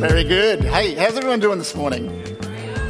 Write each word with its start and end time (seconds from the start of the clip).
Very 0.00 0.24
good. 0.24 0.64
Hey, 0.64 0.94
how's 0.94 1.16
everyone 1.16 1.38
doing 1.38 1.58
this 1.58 1.76
morning? 1.76 2.08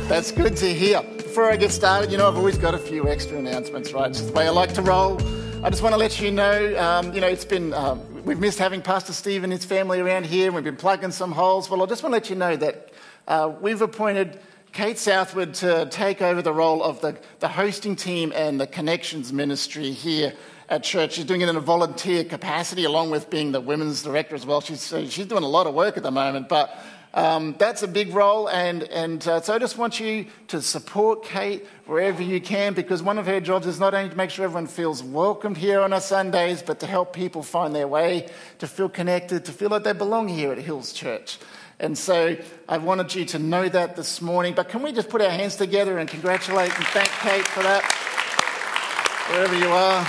That's 0.09 0.33
good 0.33 0.57
to 0.57 0.73
hear. 0.73 1.03
Before 1.19 1.51
I 1.51 1.57
get 1.57 1.73
started, 1.73 2.11
you 2.11 2.17
know, 2.17 2.27
I've 2.27 2.39
always 2.39 2.57
got 2.57 2.73
a 2.73 2.79
few 2.79 3.07
extra 3.07 3.37
announcements, 3.37 3.93
right? 3.93 4.09
It's 4.09 4.23
the 4.23 4.33
way 4.33 4.46
I 4.46 4.51
like 4.51 4.73
to 4.75 4.83
roll. 4.83 5.21
I 5.61 5.70
just 5.70 5.82
want 5.82 5.93
to 5.93 5.98
let 5.98 6.20
you 6.20 6.30
know, 6.30 6.79
um, 6.79 7.12
you 7.12 7.20
know, 7.20 7.27
it's 7.27 7.45
been, 7.45 7.75
um, 7.75 8.25
we've 8.25 8.39
missed 8.39 8.61
having 8.61 8.80
Pastor 8.80 9.12
Steve 9.12 9.43
and 9.43 9.53
his 9.53 9.64
family 9.64 9.99
around 9.99 10.25
here. 10.25 10.46
And 10.46 10.54
we've 10.54 10.62
been 10.62 10.76
plugging 10.76 11.11
some 11.11 11.32
holes. 11.32 11.68
Well, 11.68 11.82
I 11.82 11.86
just 11.86 12.04
want 12.04 12.12
to 12.12 12.16
let 12.16 12.30
you 12.30 12.36
know 12.36 12.54
that 12.54 12.93
uh, 13.26 13.53
we've 13.61 13.82
appointed 13.82 14.39
Kate 14.71 14.99
Southwood 14.99 15.54
to 15.54 15.86
take 15.90 16.22
over 16.22 16.43
the 16.43 16.52
role 16.52 16.80
of 16.80 17.00
the, 17.00 17.18
the 17.40 17.49
hosting 17.49 17.96
team 17.96 18.32
and 18.36 18.61
the 18.61 18.68
connections 18.68 19.32
ministry 19.32 19.90
here 19.90 20.32
at 20.68 20.85
church. 20.85 21.14
She's 21.14 21.25
doing 21.25 21.40
it 21.40 21.49
in 21.49 21.57
a 21.57 21.61
volunteer 21.61 22.22
capacity, 22.22 22.85
along 22.85 23.11
with 23.11 23.29
being 23.29 23.50
the 23.50 23.61
women's 23.61 24.04
director 24.04 24.36
as 24.36 24.46
well. 24.46 24.61
She's, 24.61 24.86
she's 25.08 25.27
doing 25.27 25.43
a 25.43 25.49
lot 25.49 25.66
of 25.66 25.75
work 25.75 25.96
at 25.96 26.04
the 26.04 26.13
moment, 26.13 26.49
but 26.49 26.79
um, 27.18 27.57
that's 27.58 27.82
a 27.82 27.89
big 27.89 28.14
role, 28.14 28.49
and, 28.49 28.85
and 28.85 29.27
uh, 29.27 29.40
so 29.40 29.53
I 29.53 29.58
just 29.58 29.77
want 29.77 29.99
you 29.99 30.27
to 30.46 30.63
support 30.63 31.25
Kate 31.25 31.67
wherever 31.86 32.22
you 32.22 32.41
can 32.41 32.75
because 32.75 33.03
one 33.03 33.19
of 33.19 33.27
her 33.27 33.41
jobs 33.41 33.67
is 33.67 33.81
not 33.81 33.92
only 33.92 34.08
to 34.08 34.17
make 34.17 34.31
sure 34.31 34.44
everyone 34.44 34.69
feels 34.69 35.03
welcomed 35.03 35.56
here 35.56 35.81
on 35.81 35.92
our 35.92 36.00
Sundays, 36.00 36.62
but 36.62 36.78
to 36.78 36.86
help 36.86 37.12
people 37.12 37.42
find 37.42 37.75
their 37.75 37.89
way, 37.89 38.28
to 38.61 38.69
feel 38.69 38.89
connected, 38.89 39.44
to 39.47 39.50
feel 39.50 39.69
like 39.69 39.83
they 39.83 39.92
belong 39.92 40.28
here 40.28 40.52
at 40.52 40.58
Hills 40.58 40.92
Church. 40.92 41.39
And 41.80 41.98
so 41.98 42.36
I 42.69 42.78
wanted 42.78 43.12
you 43.16 43.24
to 43.24 43.41
know 43.41 43.69
that 43.69 43.96
this 43.96 44.22
morning. 44.22 44.55
But 44.55 44.69
can 44.69 44.84
we 44.84 44.92
just 44.92 45.08
put 45.08 45.20
our 45.20 45.28
hands 45.30 45.56
together 45.56 45.98
and 45.98 46.08
congratulate 46.08 46.72
and 46.77 46.86
thank 46.86 47.08
Kate 47.08 47.48
for 47.48 47.64
that? 47.64 47.83
Wherever 49.33 49.58
you 49.58 49.70
are. 49.70 50.05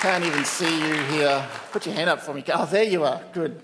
Can't 0.00 0.24
even 0.24 0.44
see 0.44 0.78
you 0.86 0.94
here. 1.04 1.48
Put 1.72 1.86
your 1.86 1.94
hand 1.94 2.10
up 2.10 2.20
for 2.20 2.34
me. 2.34 2.44
Oh, 2.52 2.66
there 2.66 2.84
you 2.84 3.04
are. 3.04 3.22
Good. 3.32 3.62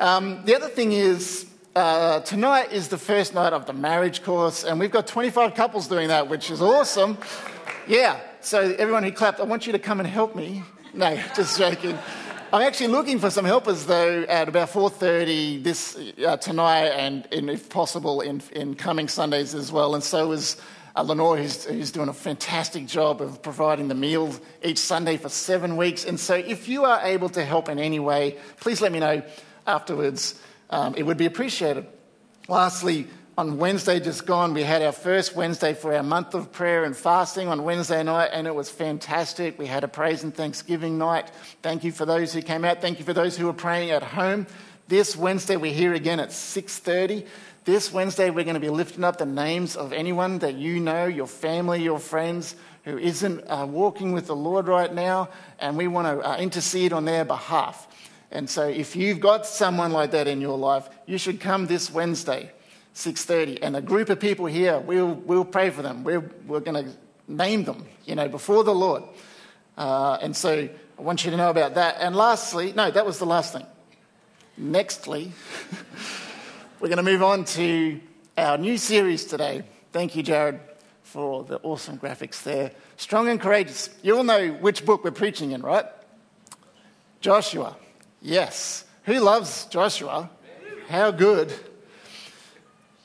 Um, 0.00 0.40
the 0.46 0.56
other 0.56 0.68
thing 0.68 0.92
is, 0.92 1.44
uh, 1.76 2.20
tonight 2.20 2.72
is 2.72 2.88
the 2.88 2.96
first 2.96 3.34
night 3.34 3.52
of 3.52 3.66
the 3.66 3.74
marriage 3.74 4.22
course, 4.22 4.64
and 4.64 4.80
we've 4.80 4.90
got 4.90 5.06
25 5.06 5.54
couples 5.54 5.88
doing 5.88 6.08
that, 6.08 6.26
which 6.26 6.50
is 6.50 6.62
awesome. 6.62 7.18
Yeah, 7.86 8.18
so 8.40 8.60
everyone 8.78 9.02
who 9.02 9.12
clapped, 9.12 9.40
I 9.40 9.42
want 9.42 9.66
you 9.66 9.74
to 9.74 9.78
come 9.78 10.00
and 10.00 10.08
help 10.08 10.34
me. 10.34 10.62
No, 10.94 11.14
just 11.36 11.58
joking. 11.58 11.98
I'm 12.50 12.62
actually 12.62 12.86
looking 12.88 13.18
for 13.18 13.28
some 13.28 13.44
helpers 13.44 13.84
though 13.84 14.22
at 14.22 14.48
about 14.48 14.70
4:30 14.70 15.62
this 15.62 15.98
uh, 16.26 16.38
tonight, 16.38 16.86
and, 16.86 17.28
if 17.30 17.68
possible, 17.68 18.22
in, 18.22 18.40
in 18.52 18.76
coming 18.76 19.06
Sundays 19.06 19.54
as 19.54 19.70
well. 19.70 19.94
And 19.94 20.02
so 20.02 20.32
is 20.32 20.56
uh, 20.96 21.02
Lenore, 21.02 21.36
who's, 21.36 21.66
who's 21.66 21.92
doing 21.92 22.08
a 22.08 22.14
fantastic 22.14 22.86
job 22.86 23.20
of 23.20 23.42
providing 23.42 23.88
the 23.88 23.94
meals 23.94 24.40
each 24.64 24.78
Sunday 24.78 25.18
for 25.18 25.28
seven 25.28 25.76
weeks. 25.76 26.06
And 26.06 26.18
so, 26.18 26.36
if 26.36 26.68
you 26.68 26.86
are 26.86 27.02
able 27.02 27.28
to 27.28 27.44
help 27.44 27.68
in 27.68 27.78
any 27.78 28.00
way, 28.00 28.38
please 28.60 28.80
let 28.80 28.92
me 28.92 28.98
know 28.98 29.22
afterwards. 29.70 30.34
Um, 30.68 30.94
it 30.96 31.04
would 31.04 31.16
be 31.16 31.26
appreciated. 31.26 31.86
Lastly, 32.48 33.06
on 33.38 33.56
Wednesday 33.56 34.00
just 34.00 34.26
gone, 34.26 34.52
we 34.52 34.64
had 34.64 34.82
our 34.82 34.92
first 34.92 35.34
Wednesday 35.34 35.72
for 35.72 35.94
our 35.94 36.02
month 36.02 36.34
of 36.34 36.52
prayer 36.52 36.84
and 36.84 36.96
fasting 36.96 37.48
on 37.48 37.62
Wednesday 37.62 38.02
night, 38.02 38.30
and 38.32 38.46
it 38.46 38.54
was 38.54 38.68
fantastic. 38.68 39.58
We 39.58 39.66
had 39.66 39.84
a 39.84 39.88
praise 39.88 40.24
and 40.24 40.34
thanksgiving 40.34 40.98
night. 40.98 41.30
Thank 41.62 41.84
you 41.84 41.92
for 41.92 42.04
those 42.04 42.32
who 42.34 42.42
came 42.42 42.64
out. 42.64 42.80
Thank 42.80 42.98
you 42.98 43.04
for 43.04 43.14
those 43.14 43.36
who 43.36 43.46
were 43.46 43.52
praying 43.52 43.92
at 43.92 44.02
home. 44.02 44.46
This 44.88 45.16
Wednesday, 45.16 45.56
we're 45.56 45.72
here 45.72 45.94
again 45.94 46.18
at 46.20 46.30
6:30. 46.30 47.24
This 47.64 47.92
Wednesday, 47.92 48.30
we're 48.30 48.44
going 48.44 48.54
to 48.54 48.60
be 48.60 48.68
lifting 48.68 49.04
up 49.04 49.18
the 49.18 49.26
names 49.26 49.76
of 49.76 49.92
anyone 49.92 50.40
that 50.40 50.56
you 50.56 50.80
know, 50.80 51.06
your 51.06 51.28
family, 51.28 51.82
your 51.82 52.00
friends, 52.00 52.56
who 52.84 52.98
isn't 52.98 53.44
uh, 53.48 53.66
walking 53.66 54.12
with 54.12 54.26
the 54.26 54.36
Lord 54.36 54.66
right 54.66 54.92
now, 54.92 55.28
and 55.58 55.76
we 55.76 55.86
want 55.86 56.06
to 56.08 56.28
uh, 56.28 56.36
intercede 56.36 56.92
on 56.92 57.04
their 57.04 57.24
behalf. 57.24 57.86
And 58.30 58.48
so 58.48 58.68
if 58.68 58.94
you've 58.94 59.20
got 59.20 59.46
someone 59.46 59.92
like 59.92 60.12
that 60.12 60.28
in 60.28 60.40
your 60.40 60.56
life, 60.56 60.88
you 61.06 61.18
should 61.18 61.40
come 61.40 61.66
this 61.66 61.90
Wednesday, 61.90 62.52
6.30. 62.94 63.58
And 63.62 63.76
a 63.76 63.80
group 63.80 64.08
of 64.08 64.20
people 64.20 64.46
here, 64.46 64.78
we'll, 64.78 65.14
we'll 65.14 65.44
pray 65.44 65.70
for 65.70 65.82
them. 65.82 66.04
We're, 66.04 66.30
we're 66.46 66.60
going 66.60 66.84
to 66.84 66.92
name 67.26 67.64
them, 67.64 67.86
you 68.06 68.14
know, 68.14 68.28
before 68.28 68.62
the 68.62 68.74
Lord. 68.74 69.02
Uh, 69.76 70.18
and 70.20 70.36
so 70.36 70.68
I 70.98 71.02
want 71.02 71.24
you 71.24 71.30
to 71.32 71.36
know 71.36 71.50
about 71.50 71.74
that. 71.74 71.96
And 71.98 72.14
lastly, 72.14 72.72
no, 72.72 72.90
that 72.90 73.04
was 73.04 73.18
the 73.18 73.26
last 73.26 73.52
thing. 73.52 73.66
Nextly, 74.60 75.30
we're 76.80 76.88
going 76.88 76.98
to 76.98 77.02
move 77.02 77.22
on 77.22 77.44
to 77.46 78.00
our 78.36 78.58
new 78.58 78.76
series 78.78 79.24
today. 79.24 79.64
Thank 79.92 80.14
you, 80.14 80.22
Jared, 80.22 80.60
for 81.02 81.42
the 81.42 81.56
awesome 81.62 81.98
graphics 81.98 82.42
there. 82.44 82.70
Strong 82.96 83.28
and 83.28 83.40
courageous. 83.40 83.90
You 84.02 84.18
all 84.18 84.24
know 84.24 84.52
which 84.52 84.84
book 84.84 85.02
we're 85.02 85.10
preaching 85.10 85.50
in, 85.50 85.62
right? 85.62 85.86
Joshua. 87.20 87.76
Yes. 88.22 88.84
Who 89.04 89.18
loves 89.20 89.66
Joshua? 89.66 90.30
How 90.88 91.10
good. 91.10 91.52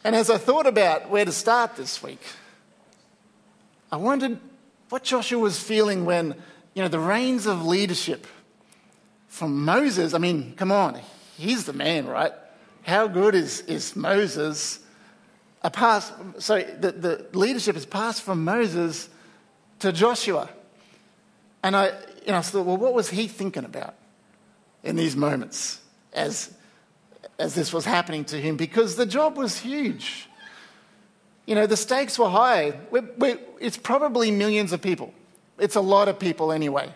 And 0.04 0.16
as 0.16 0.30
I 0.30 0.38
thought 0.38 0.68
about 0.68 1.10
where 1.10 1.26
to 1.26 1.32
start 1.32 1.76
this 1.76 2.04
week, 2.04 2.22
I 3.92 3.98
wondered 3.98 4.40
what 4.90 5.04
Joshua 5.04 5.40
was 5.40 5.60
feeling 5.60 6.06
when, 6.06 6.36
you 6.74 6.84
know, 6.84 6.88
the 6.88 7.00
reins 7.00 7.46
of 7.46 7.66
leadership 7.66 8.28
from 9.28 9.66
Moses, 9.66 10.14
I 10.14 10.18
mean, 10.18 10.54
come 10.56 10.72
on, 10.72 11.00
he's 11.38 11.66
the 11.66 11.74
man, 11.74 12.08
right? 12.08 12.32
How 12.84 13.08
good 13.08 13.36
is, 13.36 13.62
is 13.62 13.96
Moses? 13.96 14.80
A 15.64 15.72
pass, 15.72 16.12
so 16.38 16.62
the, 16.62 16.92
the 16.92 17.26
leadership 17.34 17.76
is 17.76 17.86
passed 17.86 18.22
from 18.22 18.44
Moses 18.44 19.10
to 19.80 19.92
Joshua. 19.92 20.50
And 21.64 21.76
I, 21.76 21.88
you 22.26 22.32
know, 22.32 22.38
I 22.38 22.42
thought, 22.42 22.66
well, 22.66 22.78
what 22.78 22.94
was 22.94 23.10
he 23.10 23.28
thinking 23.28 23.66
about? 23.66 23.96
In 24.86 24.96
these 24.96 25.16
moments 25.16 25.82
as, 26.14 26.54
as 27.38 27.56
this 27.56 27.74
was 27.74 27.84
happening 27.84 28.24
to 28.26 28.40
him 28.40 28.56
because 28.56 28.96
the 28.96 29.06
job 29.06 29.36
was 29.36 29.60
huge. 29.60 30.30
You 31.46 31.56
know, 31.56 31.68
the 31.68 31.76
stakes 31.76 32.18
were 32.18 32.30
high. 32.30 32.80
We're, 32.92 33.10
we're, 33.18 33.40
it's 33.60 33.78
probably 33.78 34.32
millions 34.32 34.72
of 34.72 34.82
people. 34.82 35.14
It's 35.60 35.76
a 35.76 35.82
lot 35.82 36.08
of 36.08 36.20
people 36.20 36.52
anyway 36.52 36.94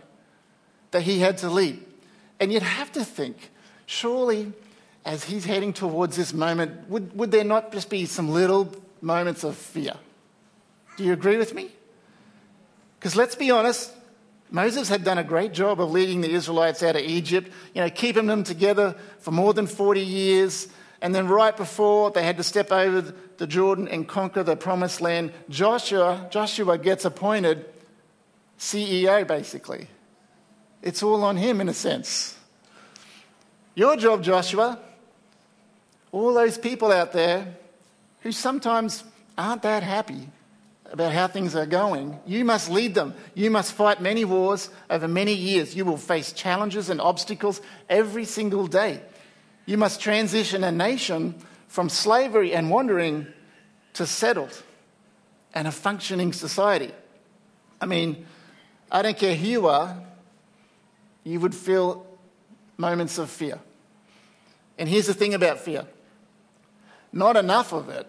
that 0.92 1.02
he 1.02 1.20
had 1.20 1.40
to 1.40 1.50
lead. 1.50 1.84
And 2.40 2.54
you'd 2.54 2.64
have 2.64 2.92
to 2.94 3.04
think, 3.04 3.52
surely, 3.86 4.54
as 5.06 5.24
he's 5.26 5.46
heading 5.46 5.74
towards 5.74 6.16
this 6.16 6.34
moment, 6.34 6.90
would, 6.90 7.16
would 7.18 7.32
there 7.32 7.44
not 7.44 7.72
just 7.72 7.90
be 7.90 8.06
some 8.06 8.30
little 8.30 8.74
moments 9.02 9.44
of 9.44 9.56
fear? 9.56 9.94
Do 10.98 11.04
you 11.04 11.14
agree 11.14 11.38
with 11.38 11.54
me? 11.54 11.72
Because 13.00 13.16
let's 13.16 13.36
be 13.36 13.52
honest, 13.52 13.92
Moses 14.52 14.90
had 14.90 15.04
done 15.04 15.20
a 15.20 15.24
great 15.24 15.54
job 15.54 15.80
of 15.80 15.92
leading 15.92 16.22
the 16.22 16.32
Israelites 16.32 16.82
out 16.82 16.96
of 16.96 17.04
Egypt, 17.04 17.52
you 17.74 17.82
know, 17.82 17.90
keeping 17.90 18.26
them 18.26 18.44
together 18.44 18.96
for 19.20 19.32
more 19.32 19.54
than 19.54 19.68
40 19.68 20.02
years. 20.02 20.68
And 21.02 21.14
then, 21.14 21.28
right 21.28 21.56
before 21.56 22.12
they 22.12 22.24
had 22.24 22.38
to 22.38 22.44
step 22.44 22.72
over 22.72 23.14
the 23.38 23.48
Jordan 23.48 23.88
and 23.88 24.08
conquer 24.08 24.44
the 24.44 24.56
promised 24.56 25.02
land, 25.02 25.32
Joshua, 25.50 26.28
Joshua 26.30 26.78
gets 26.78 27.06
appointed 27.06 27.66
CEO, 28.58 29.26
basically. 29.26 29.88
It's 30.82 31.04
all 31.04 31.24
on 31.24 31.38
him, 31.38 31.62
in 31.62 31.70
a 31.70 31.74
sense. 31.74 32.38
Your 33.76 33.96
job, 33.96 34.24
Joshua, 34.24 34.80
all 36.12 36.34
those 36.34 36.58
people 36.58 36.92
out 36.92 37.14
there 37.14 37.56
who 38.22 38.32
sometimes 38.32 39.04
aren't 39.38 39.62
that 39.62 39.84
happy 39.84 40.28
about 40.92 41.14
how 41.14 41.28
things 41.28 41.56
are 41.56 41.66
going. 41.66 42.20
You 42.26 42.44
must 42.46 42.70
lead 42.70 42.96
them. 42.96 43.14
You 43.36 43.52
must 43.52 43.74
fight 43.74 44.02
many 44.02 44.26
wars 44.26 44.70
over 44.90 45.08
many 45.08 45.34
years. 45.34 45.76
You 45.76 45.86
will 45.86 45.98
face 45.98 46.32
challenges 46.32 46.90
and 46.90 47.00
obstacles 47.00 47.62
every 47.90 48.26
single 48.26 48.68
day. 48.68 49.02
You 49.66 49.78
must 49.78 50.02
transition 50.02 50.64
a 50.64 50.72
nation 50.72 51.36
from 51.68 51.90
slavery 51.90 52.54
and 52.54 52.70
wandering 52.70 53.28
to 53.94 54.06
settled 54.06 54.64
and 55.54 55.68
a 55.68 55.72
functioning 55.72 56.34
society. 56.34 56.92
I 57.80 57.86
mean, 57.86 58.26
I 58.92 59.02
don't 59.02 59.18
care 59.18 59.36
who 59.36 59.48
you 59.48 59.68
are, 59.68 59.96
you 61.24 61.40
would 61.40 61.54
feel 61.54 62.06
moments 62.78 63.18
of 63.18 63.30
fear. 63.30 63.60
And 64.78 64.90
here's 64.90 65.08
the 65.08 65.14
thing 65.14 65.34
about 65.34 65.60
fear 65.60 65.86
not 67.12 67.36
enough 67.36 67.74
of 67.74 67.90
it 67.90 68.08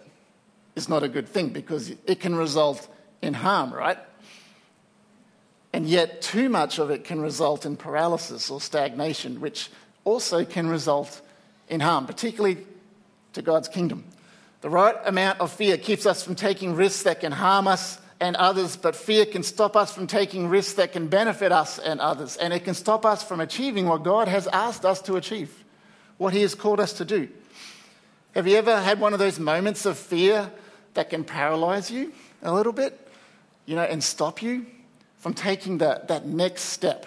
is 0.76 0.88
not 0.88 1.02
a 1.02 1.08
good 1.08 1.28
thing 1.28 1.50
because 1.50 1.90
it 2.06 2.20
can 2.20 2.34
result 2.34 2.88
in 3.22 3.34
harm, 3.34 3.72
right? 3.72 3.98
And 5.72 5.86
yet, 5.86 6.20
too 6.20 6.48
much 6.48 6.78
of 6.78 6.90
it 6.90 7.04
can 7.04 7.20
result 7.20 7.64
in 7.64 7.76
paralysis 7.76 8.50
or 8.50 8.60
stagnation, 8.60 9.40
which 9.40 9.70
also 10.04 10.44
can 10.44 10.68
result 10.68 11.20
in 11.68 11.80
harm, 11.80 12.06
particularly 12.06 12.58
to 13.34 13.42
God's 13.42 13.68
kingdom. 13.68 14.04
The 14.62 14.70
right 14.70 14.96
amount 15.04 15.40
of 15.40 15.52
fear 15.52 15.78
keeps 15.78 16.06
us 16.06 16.22
from 16.22 16.34
taking 16.34 16.74
risks 16.74 17.04
that 17.04 17.20
can 17.20 17.32
harm 17.32 17.68
us 17.68 17.98
and 18.18 18.36
others, 18.36 18.76
but 18.76 18.94
fear 18.94 19.24
can 19.24 19.42
stop 19.42 19.76
us 19.76 19.94
from 19.94 20.06
taking 20.06 20.48
risks 20.48 20.74
that 20.74 20.92
can 20.92 21.06
benefit 21.06 21.52
us 21.52 21.78
and 21.78 22.00
others. 22.00 22.36
And 22.36 22.52
it 22.52 22.64
can 22.64 22.74
stop 22.74 23.06
us 23.06 23.22
from 23.22 23.40
achieving 23.40 23.86
what 23.86 24.02
God 24.02 24.28
has 24.28 24.46
asked 24.48 24.84
us 24.84 25.00
to 25.02 25.16
achieve, 25.16 25.64
what 26.18 26.34
He 26.34 26.42
has 26.42 26.54
called 26.54 26.80
us 26.80 26.92
to 26.94 27.04
do. 27.04 27.28
Have 28.34 28.46
you 28.46 28.56
ever 28.56 28.80
had 28.80 29.00
one 29.00 29.12
of 29.12 29.18
those 29.18 29.40
moments 29.40 29.86
of 29.86 29.98
fear 29.98 30.52
that 30.94 31.10
can 31.10 31.24
paralyze 31.24 31.90
you 31.90 32.12
a 32.42 32.52
little 32.52 32.72
bit, 32.72 33.08
you 33.66 33.74
know, 33.74 33.82
and 33.82 34.02
stop 34.02 34.40
you 34.40 34.66
from 35.18 35.34
taking 35.34 35.78
that, 35.78 36.06
that 36.08 36.26
next 36.26 36.62
step 36.62 37.06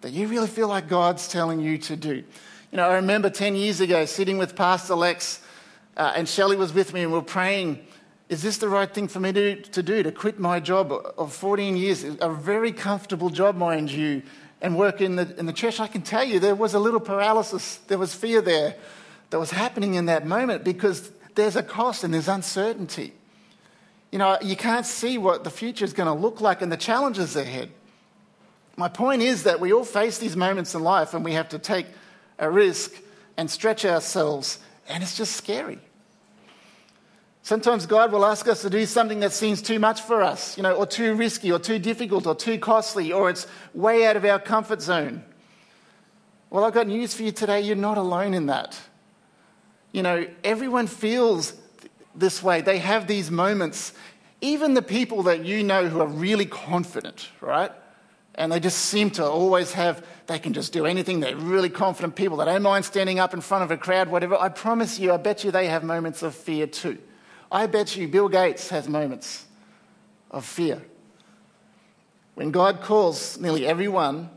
that 0.00 0.10
you 0.10 0.26
really 0.26 0.48
feel 0.48 0.66
like 0.66 0.88
God's 0.88 1.28
telling 1.28 1.60
you 1.60 1.78
to 1.78 1.94
do? 1.94 2.24
You 2.72 2.76
know, 2.76 2.88
I 2.88 2.96
remember 2.96 3.30
10 3.30 3.54
years 3.54 3.80
ago 3.80 4.06
sitting 4.06 4.38
with 4.38 4.56
Pastor 4.56 4.96
Lex, 4.96 5.40
uh, 5.96 6.14
and 6.16 6.28
Shelley 6.28 6.56
was 6.56 6.72
with 6.74 6.92
me, 6.92 7.02
and 7.02 7.12
we 7.12 7.18
were 7.18 7.24
praying 7.24 7.78
is 8.28 8.42
this 8.42 8.58
the 8.58 8.68
right 8.68 8.92
thing 8.92 9.08
for 9.08 9.20
me 9.20 9.32
to, 9.32 9.56
to 9.62 9.82
do, 9.82 10.02
to 10.02 10.12
quit 10.12 10.38
my 10.38 10.60
job 10.60 10.92
of 10.92 11.32
14 11.32 11.76
years, 11.76 12.04
a 12.04 12.28
very 12.28 12.72
comfortable 12.72 13.30
job, 13.30 13.56
mind 13.56 13.90
you, 13.90 14.22
and 14.60 14.76
work 14.76 15.00
in 15.00 15.16
the, 15.16 15.34
in 15.38 15.46
the 15.46 15.52
church? 15.52 15.80
I 15.80 15.86
can 15.86 16.02
tell 16.02 16.24
you 16.24 16.38
there 16.38 16.54
was 16.54 16.74
a 16.74 16.78
little 16.78 17.00
paralysis, 17.00 17.76
there 17.86 17.96
was 17.96 18.14
fear 18.14 18.42
there 18.42 18.74
that 19.30 19.38
was 19.38 19.50
happening 19.50 19.94
in 19.94 20.06
that 20.06 20.26
moment 20.26 20.64
because 20.64 21.10
there's 21.34 21.56
a 21.56 21.62
cost 21.62 22.04
and 22.04 22.12
there's 22.12 22.28
uncertainty. 22.28 23.12
You 24.10 24.18
know, 24.18 24.38
you 24.40 24.56
can't 24.56 24.86
see 24.86 25.18
what 25.18 25.44
the 25.44 25.50
future 25.50 25.84
is 25.84 25.92
going 25.92 26.06
to 26.06 26.20
look 26.20 26.40
like 26.40 26.62
and 26.62 26.72
the 26.72 26.76
challenges 26.76 27.36
ahead. 27.36 27.70
My 28.76 28.88
point 28.88 29.22
is 29.22 29.42
that 29.42 29.60
we 29.60 29.72
all 29.72 29.84
face 29.84 30.18
these 30.18 30.36
moments 30.36 30.74
in 30.74 30.82
life 30.82 31.12
and 31.12 31.24
we 31.24 31.32
have 31.32 31.48
to 31.50 31.58
take 31.58 31.86
a 32.38 32.50
risk 32.50 32.92
and 33.36 33.50
stretch 33.50 33.84
ourselves, 33.84 34.58
and 34.88 35.02
it's 35.02 35.16
just 35.16 35.36
scary. 35.36 35.78
Sometimes 37.42 37.86
God 37.86 38.12
will 38.12 38.26
ask 38.26 38.46
us 38.48 38.62
to 38.62 38.70
do 38.70 38.84
something 38.84 39.20
that 39.20 39.32
seems 39.32 39.62
too 39.62 39.78
much 39.78 40.02
for 40.02 40.22
us, 40.22 40.56
you 40.56 40.62
know, 40.62 40.74
or 40.74 40.86
too 40.86 41.14
risky, 41.14 41.50
or 41.52 41.58
too 41.58 41.78
difficult, 41.78 42.26
or 42.26 42.34
too 42.34 42.58
costly, 42.58 43.12
or 43.12 43.30
it's 43.30 43.46
way 43.74 44.06
out 44.06 44.16
of 44.16 44.24
our 44.24 44.38
comfort 44.38 44.82
zone. 44.82 45.24
Well, 46.50 46.64
I've 46.64 46.74
got 46.74 46.88
news 46.88 47.14
for 47.14 47.22
you 47.22 47.32
today. 47.32 47.60
You're 47.60 47.76
not 47.76 47.96
alone 47.96 48.34
in 48.34 48.46
that. 48.46 48.78
You 49.92 50.02
know, 50.02 50.26
everyone 50.44 50.86
feels 50.86 51.54
this 52.14 52.42
way. 52.42 52.60
They 52.60 52.78
have 52.78 53.06
these 53.06 53.30
moments. 53.30 53.92
Even 54.40 54.74
the 54.74 54.82
people 54.82 55.24
that 55.24 55.44
you 55.44 55.62
know 55.62 55.88
who 55.88 56.00
are 56.00 56.06
really 56.06 56.46
confident, 56.46 57.28
right? 57.40 57.72
And 58.34 58.52
they 58.52 58.60
just 58.60 58.78
seem 58.78 59.10
to 59.12 59.24
always 59.24 59.72
have, 59.72 60.06
they 60.26 60.38
can 60.38 60.52
just 60.52 60.72
do 60.72 60.86
anything. 60.86 61.20
They're 61.20 61.34
really 61.34 61.70
confident 61.70 62.14
people. 62.14 62.36
They 62.36 62.44
don't 62.44 62.62
mind 62.62 62.84
standing 62.84 63.18
up 63.18 63.34
in 63.34 63.40
front 63.40 63.64
of 63.64 63.70
a 63.70 63.76
crowd, 63.76 64.08
whatever. 64.08 64.36
I 64.36 64.48
promise 64.48 64.98
you, 64.98 65.12
I 65.12 65.16
bet 65.16 65.42
you 65.42 65.50
they 65.50 65.66
have 65.66 65.82
moments 65.82 66.22
of 66.22 66.34
fear 66.34 66.66
too. 66.66 66.98
I 67.50 67.66
bet 67.66 67.96
you 67.96 68.06
Bill 68.06 68.28
Gates 68.28 68.68
has 68.68 68.88
moments 68.88 69.46
of 70.30 70.44
fear. 70.44 70.82
When 72.34 72.52
God 72.52 72.82
calls, 72.82 73.38
nearly 73.38 73.66
everyone 73.66 74.30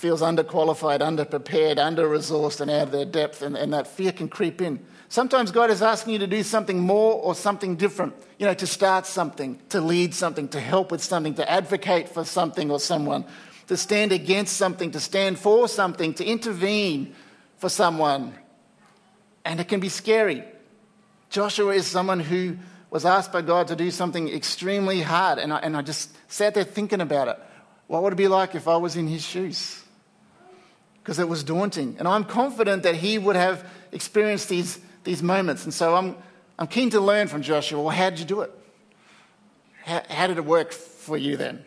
feels 0.00 0.22
underqualified, 0.22 1.00
underprepared, 1.00 1.78
under 1.78 2.08
resourced, 2.08 2.62
and 2.62 2.70
out 2.70 2.84
of 2.84 2.90
their 2.90 3.04
depth, 3.04 3.42
and, 3.42 3.54
and 3.54 3.74
that 3.74 3.86
fear 3.86 4.10
can 4.10 4.30
creep 4.30 4.62
in. 4.62 4.80
Sometimes 5.10 5.50
God 5.50 5.68
is 5.68 5.82
asking 5.82 6.14
you 6.14 6.18
to 6.20 6.26
do 6.26 6.42
something 6.42 6.80
more 6.80 7.20
or 7.20 7.34
something 7.34 7.76
different, 7.76 8.14
you 8.38 8.46
know, 8.46 8.54
to 8.54 8.66
start 8.66 9.04
something, 9.04 9.60
to 9.68 9.78
lead 9.82 10.14
something, 10.14 10.48
to 10.48 10.58
help 10.58 10.90
with 10.90 11.02
something, 11.02 11.34
to 11.34 11.50
advocate 11.50 12.08
for 12.08 12.24
something 12.24 12.70
or 12.70 12.80
someone, 12.80 13.26
to 13.66 13.76
stand 13.76 14.10
against 14.10 14.56
something, 14.56 14.90
to 14.92 15.00
stand 15.00 15.38
for 15.38 15.68
something, 15.68 16.14
to 16.14 16.24
intervene 16.24 17.14
for 17.58 17.68
someone. 17.68 18.32
And 19.44 19.60
it 19.60 19.68
can 19.68 19.80
be 19.80 19.90
scary. 19.90 20.44
Joshua 21.28 21.74
is 21.74 21.86
someone 21.86 22.20
who 22.20 22.56
was 22.88 23.04
asked 23.04 23.32
by 23.32 23.42
God 23.42 23.68
to 23.68 23.76
do 23.76 23.90
something 23.90 24.30
extremely 24.30 25.02
hard, 25.02 25.38
and 25.38 25.52
I, 25.52 25.58
and 25.58 25.76
I 25.76 25.82
just 25.82 26.16
sat 26.32 26.54
there 26.54 26.64
thinking 26.64 27.02
about 27.02 27.28
it. 27.28 27.38
What 27.86 28.02
would 28.02 28.14
it 28.14 28.16
be 28.16 28.28
like 28.28 28.54
if 28.54 28.66
I 28.66 28.78
was 28.78 28.96
in 28.96 29.06
his 29.06 29.22
shoes? 29.22 29.79
Because 31.02 31.18
it 31.18 31.28
was 31.28 31.42
daunting. 31.42 31.96
And 31.98 32.06
I'm 32.06 32.24
confident 32.24 32.82
that 32.82 32.96
he 32.96 33.18
would 33.18 33.36
have 33.36 33.66
experienced 33.92 34.48
these, 34.48 34.78
these 35.04 35.22
moments. 35.22 35.64
And 35.64 35.72
so 35.72 35.94
I'm, 35.94 36.16
I'm 36.58 36.66
keen 36.66 36.90
to 36.90 37.00
learn 37.00 37.28
from 37.28 37.42
Joshua. 37.42 37.80
Well, 37.80 37.94
how 37.94 38.10
did 38.10 38.18
you 38.18 38.26
do 38.26 38.42
it? 38.42 38.52
How, 39.84 40.02
how 40.08 40.26
did 40.26 40.36
it 40.36 40.44
work 40.44 40.72
for 40.72 41.16
you 41.16 41.36
then? 41.36 41.64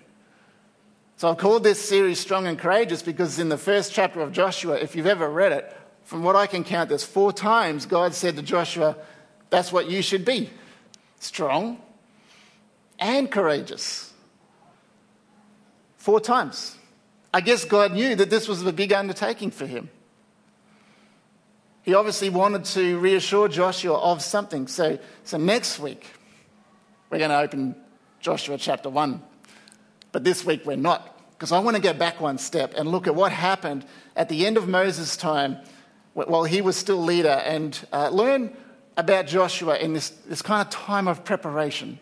So 1.18 1.30
I've 1.30 1.38
called 1.38 1.64
this 1.64 1.80
series 1.80 2.20
Strong 2.20 2.48
and 2.48 2.60
Courageous 2.60 3.02
because 3.02 3.40
in 3.40 3.50
the 3.50 3.58
first 3.58 3.94
chapter 3.94 4.20
of 4.20 4.32
Joshua, 4.32 4.76
if 4.76 4.96
you've 4.96 5.08
ever 5.08 5.30
read 5.30 5.52
it, 5.52 5.78
from 6.04 6.24
what 6.24 6.36
I 6.36 6.48
can 6.48 6.64
count, 6.64 6.90
there's 6.90 7.04
four 7.04 7.32
times 7.32 7.86
God 7.86 8.14
said 8.14 8.36
to 8.36 8.42
Joshua, 8.42 8.98
that's 9.50 9.72
what 9.72 9.90
you 9.90 10.02
should 10.02 10.26
be 10.26 10.50
strong 11.20 11.82
and 13.00 13.32
courageous. 13.32 14.14
Four 15.98 16.20
times. 16.20 16.76
I 17.34 17.42
guess 17.42 17.66
God 17.66 17.94
knew 17.94 18.16
that 18.16 18.30
this 18.30 18.48
was 18.48 18.64
a 18.64 18.72
big 18.72 18.94
undertaking 18.94 19.50
for 19.50 19.66
him. 19.66 19.90
He 21.82 21.96
obviously 21.96 22.30
wanted 22.30 22.66
to 22.66 23.00
reassure 23.00 23.48
Joshua 23.48 23.98
of 23.98 24.22
something. 24.22 24.68
So, 24.68 25.00
so 25.24 25.38
next 25.38 25.80
week, 25.80 26.08
we're 27.10 27.18
going 27.18 27.32
to 27.32 27.40
open 27.40 27.76
Joshua 28.20 28.58
chapter 28.58 28.90
1. 28.90 29.22
But 30.12 30.24
this 30.24 30.46
week, 30.46 30.66
we're 30.66 30.78
not. 30.78 31.10
Because 31.32 31.52
I 31.52 31.60
want 31.60 31.76
to 31.76 31.82
go 31.82 31.92
back 31.92 32.22
one 32.22 32.38
step 32.38 32.74
and 32.78 32.88
look 32.88 33.08
at 33.08 33.16
what 33.16 33.32
happened 33.32 33.86
at 34.16 34.30
the 34.30 34.46
end 34.46 34.56
of 34.56 34.70
Moses' 34.70 35.18
time 35.18 35.58
while 36.14 36.44
he 36.44 36.62
was 36.62 36.78
still 36.78 37.04
leader 37.04 37.42
and 37.46 37.78
uh, 37.92 38.10
learn 38.10 38.56
about 38.96 39.26
Joshua 39.26 39.78
in 39.78 39.94
this, 39.94 40.10
this 40.10 40.42
kind 40.42 40.66
of 40.66 40.72
time 40.72 41.08
of 41.08 41.26
preparation. 41.26 42.00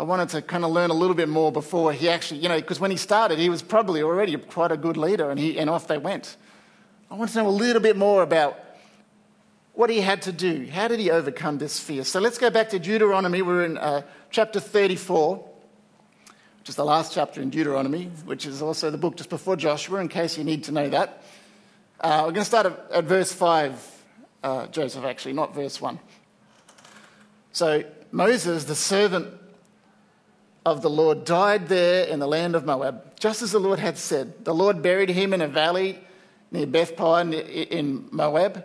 I 0.00 0.02
wanted 0.02 0.30
to 0.30 0.40
kind 0.40 0.64
of 0.64 0.70
learn 0.70 0.88
a 0.88 0.94
little 0.94 1.14
bit 1.14 1.28
more 1.28 1.52
before 1.52 1.92
he 1.92 2.08
actually, 2.08 2.40
you 2.40 2.48
know, 2.48 2.58
because 2.58 2.80
when 2.80 2.90
he 2.90 2.96
started, 2.96 3.38
he 3.38 3.50
was 3.50 3.60
probably 3.60 4.02
already 4.02 4.34
quite 4.34 4.72
a 4.72 4.76
good 4.78 4.96
leader 4.96 5.30
and, 5.30 5.38
he, 5.38 5.58
and 5.58 5.68
off 5.68 5.88
they 5.88 5.98
went. 5.98 6.38
I 7.10 7.16
want 7.16 7.32
to 7.32 7.36
know 7.36 7.48
a 7.48 7.50
little 7.50 7.82
bit 7.82 7.98
more 7.98 8.22
about 8.22 8.58
what 9.74 9.90
he 9.90 10.00
had 10.00 10.22
to 10.22 10.32
do. 10.32 10.66
How 10.72 10.88
did 10.88 11.00
he 11.00 11.10
overcome 11.10 11.58
this 11.58 11.78
fear? 11.78 12.02
So 12.04 12.18
let's 12.18 12.38
go 12.38 12.48
back 12.48 12.70
to 12.70 12.78
Deuteronomy. 12.78 13.42
We're 13.42 13.62
in 13.62 13.76
uh, 13.76 14.00
chapter 14.30 14.58
34, 14.58 15.36
which 16.60 16.70
is 16.70 16.76
the 16.76 16.84
last 16.86 17.12
chapter 17.12 17.42
in 17.42 17.50
Deuteronomy, 17.50 18.06
which 18.24 18.46
is 18.46 18.62
also 18.62 18.90
the 18.90 18.96
book 18.96 19.16
just 19.16 19.28
before 19.28 19.54
Joshua, 19.54 20.00
in 20.00 20.08
case 20.08 20.38
you 20.38 20.44
need 20.44 20.64
to 20.64 20.72
know 20.72 20.88
that. 20.88 21.22
Uh, 22.00 22.22
we're 22.24 22.32
going 22.32 22.36
to 22.36 22.44
start 22.46 22.64
at, 22.64 22.90
at 22.90 23.04
verse 23.04 23.34
5 23.34 24.04
uh, 24.44 24.66
Joseph, 24.68 25.04
actually, 25.04 25.34
not 25.34 25.54
verse 25.54 25.78
1. 25.78 26.00
So 27.52 27.84
Moses, 28.12 28.64
the 28.64 28.74
servant 28.74 29.39
of 30.64 30.82
the 30.82 30.90
Lord, 30.90 31.24
died 31.24 31.68
there 31.68 32.06
in 32.06 32.18
the 32.18 32.28
land 32.28 32.54
of 32.54 32.64
Moab, 32.64 33.18
just 33.18 33.42
as 33.42 33.52
the 33.52 33.58
Lord 33.58 33.78
had 33.78 33.96
said. 33.96 34.44
The 34.44 34.54
Lord 34.54 34.82
buried 34.82 35.08
him 35.08 35.32
in 35.32 35.40
a 35.40 35.48
valley 35.48 35.98
near 36.50 36.66
Bethpeor 36.66 37.32
in 37.70 38.08
Moab, 38.10 38.64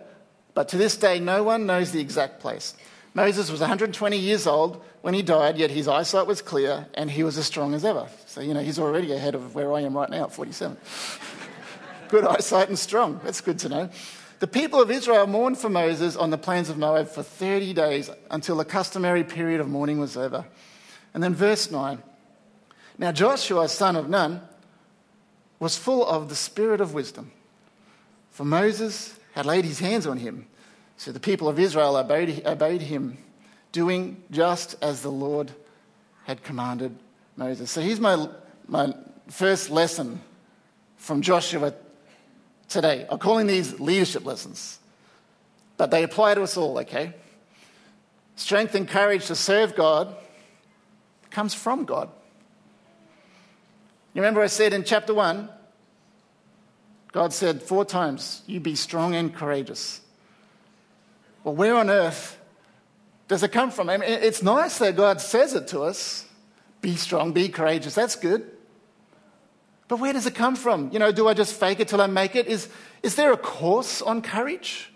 but 0.54 0.68
to 0.68 0.76
this 0.76 0.96
day 0.96 1.20
no 1.20 1.42
one 1.42 1.66
knows 1.66 1.92
the 1.92 2.00
exact 2.00 2.40
place. 2.40 2.74
Moses 3.14 3.50
was 3.50 3.60
120 3.60 4.18
years 4.18 4.46
old 4.46 4.84
when 5.00 5.14
he 5.14 5.22
died, 5.22 5.56
yet 5.56 5.70
his 5.70 5.88
eyesight 5.88 6.26
was 6.26 6.42
clear 6.42 6.86
and 6.92 7.10
he 7.10 7.22
was 7.22 7.38
as 7.38 7.46
strong 7.46 7.72
as 7.72 7.82
ever. 7.82 8.08
So, 8.26 8.42
you 8.42 8.52
know, 8.52 8.60
he's 8.60 8.78
already 8.78 9.12
ahead 9.12 9.34
of 9.34 9.54
where 9.54 9.72
I 9.72 9.80
am 9.80 9.96
right 9.96 10.10
now 10.10 10.24
at 10.24 10.32
47. 10.32 10.76
good 12.08 12.26
eyesight 12.26 12.68
and 12.68 12.78
strong. 12.78 13.20
That's 13.24 13.40
good 13.40 13.58
to 13.60 13.70
know. 13.70 13.88
The 14.38 14.46
people 14.46 14.82
of 14.82 14.90
Israel 14.90 15.26
mourned 15.26 15.56
for 15.56 15.70
Moses 15.70 16.14
on 16.14 16.28
the 16.28 16.36
plains 16.36 16.68
of 16.68 16.76
Moab 16.76 17.08
for 17.08 17.22
30 17.22 17.72
days 17.72 18.10
until 18.30 18.56
the 18.56 18.66
customary 18.66 19.24
period 19.24 19.60
of 19.62 19.68
mourning 19.68 19.98
was 19.98 20.18
over. 20.18 20.44
And 21.16 21.24
then, 21.24 21.34
verse 21.34 21.70
9 21.70 22.02
Now 22.98 23.10
Joshua, 23.10 23.70
son 23.70 23.96
of 23.96 24.06
Nun, 24.06 24.42
was 25.58 25.74
full 25.74 26.06
of 26.06 26.28
the 26.28 26.36
spirit 26.36 26.82
of 26.82 26.92
wisdom, 26.92 27.32
for 28.30 28.44
Moses 28.44 29.18
had 29.32 29.46
laid 29.46 29.64
his 29.64 29.78
hands 29.78 30.06
on 30.06 30.18
him. 30.18 30.46
So 30.98 31.12
the 31.12 31.20
people 31.20 31.48
of 31.48 31.58
Israel 31.58 31.96
obeyed, 31.96 32.46
obeyed 32.46 32.82
him, 32.82 33.16
doing 33.72 34.22
just 34.30 34.76
as 34.82 35.00
the 35.00 35.10
Lord 35.10 35.52
had 36.24 36.42
commanded 36.42 36.94
Moses. 37.34 37.70
So 37.70 37.80
here's 37.80 37.98
my, 37.98 38.28
my 38.68 38.92
first 39.28 39.70
lesson 39.70 40.20
from 40.98 41.22
Joshua 41.22 41.72
today. 42.68 43.06
I'm 43.08 43.18
calling 43.20 43.46
these 43.46 43.80
leadership 43.80 44.26
lessons, 44.26 44.80
but 45.78 45.90
they 45.90 46.02
apply 46.02 46.34
to 46.34 46.42
us 46.42 46.58
all, 46.58 46.78
okay? 46.80 47.14
Strength 48.34 48.74
and 48.74 48.86
courage 48.86 49.28
to 49.28 49.34
serve 49.34 49.74
God 49.74 50.14
comes 51.36 51.52
from 51.52 51.84
God. 51.84 52.08
You 54.14 54.22
remember 54.22 54.40
I 54.40 54.46
said 54.46 54.72
in 54.72 54.84
chapter 54.84 55.12
1, 55.12 55.50
God 57.12 57.34
said 57.34 57.62
four 57.62 57.84
times, 57.84 58.40
You 58.46 58.58
be 58.58 58.74
strong 58.74 59.14
and 59.14 59.34
courageous. 59.34 60.00
Well, 61.44 61.54
where 61.54 61.76
on 61.76 61.90
earth 61.90 62.38
does 63.28 63.42
it 63.42 63.52
come 63.52 63.70
from? 63.70 63.90
I 63.90 63.98
mean, 63.98 64.08
it's 64.08 64.42
nice 64.42 64.78
that 64.78 64.96
God 64.96 65.20
says 65.20 65.52
it 65.52 65.68
to 65.68 65.82
us 65.82 66.24
be 66.80 66.96
strong, 66.96 67.32
be 67.32 67.50
courageous. 67.50 67.94
That's 67.94 68.16
good. 68.16 68.50
But 69.88 69.98
where 70.00 70.14
does 70.14 70.24
it 70.24 70.34
come 70.34 70.56
from? 70.56 70.90
You 70.90 70.98
know, 70.98 71.12
do 71.12 71.28
I 71.28 71.34
just 71.34 71.52
fake 71.52 71.80
it 71.80 71.88
till 71.88 72.00
I 72.00 72.06
make 72.06 72.34
it? 72.34 72.46
Is, 72.46 72.70
is 73.02 73.14
there 73.14 73.30
a 73.32 73.36
course 73.36 74.00
on 74.00 74.22
courage? 74.22 74.90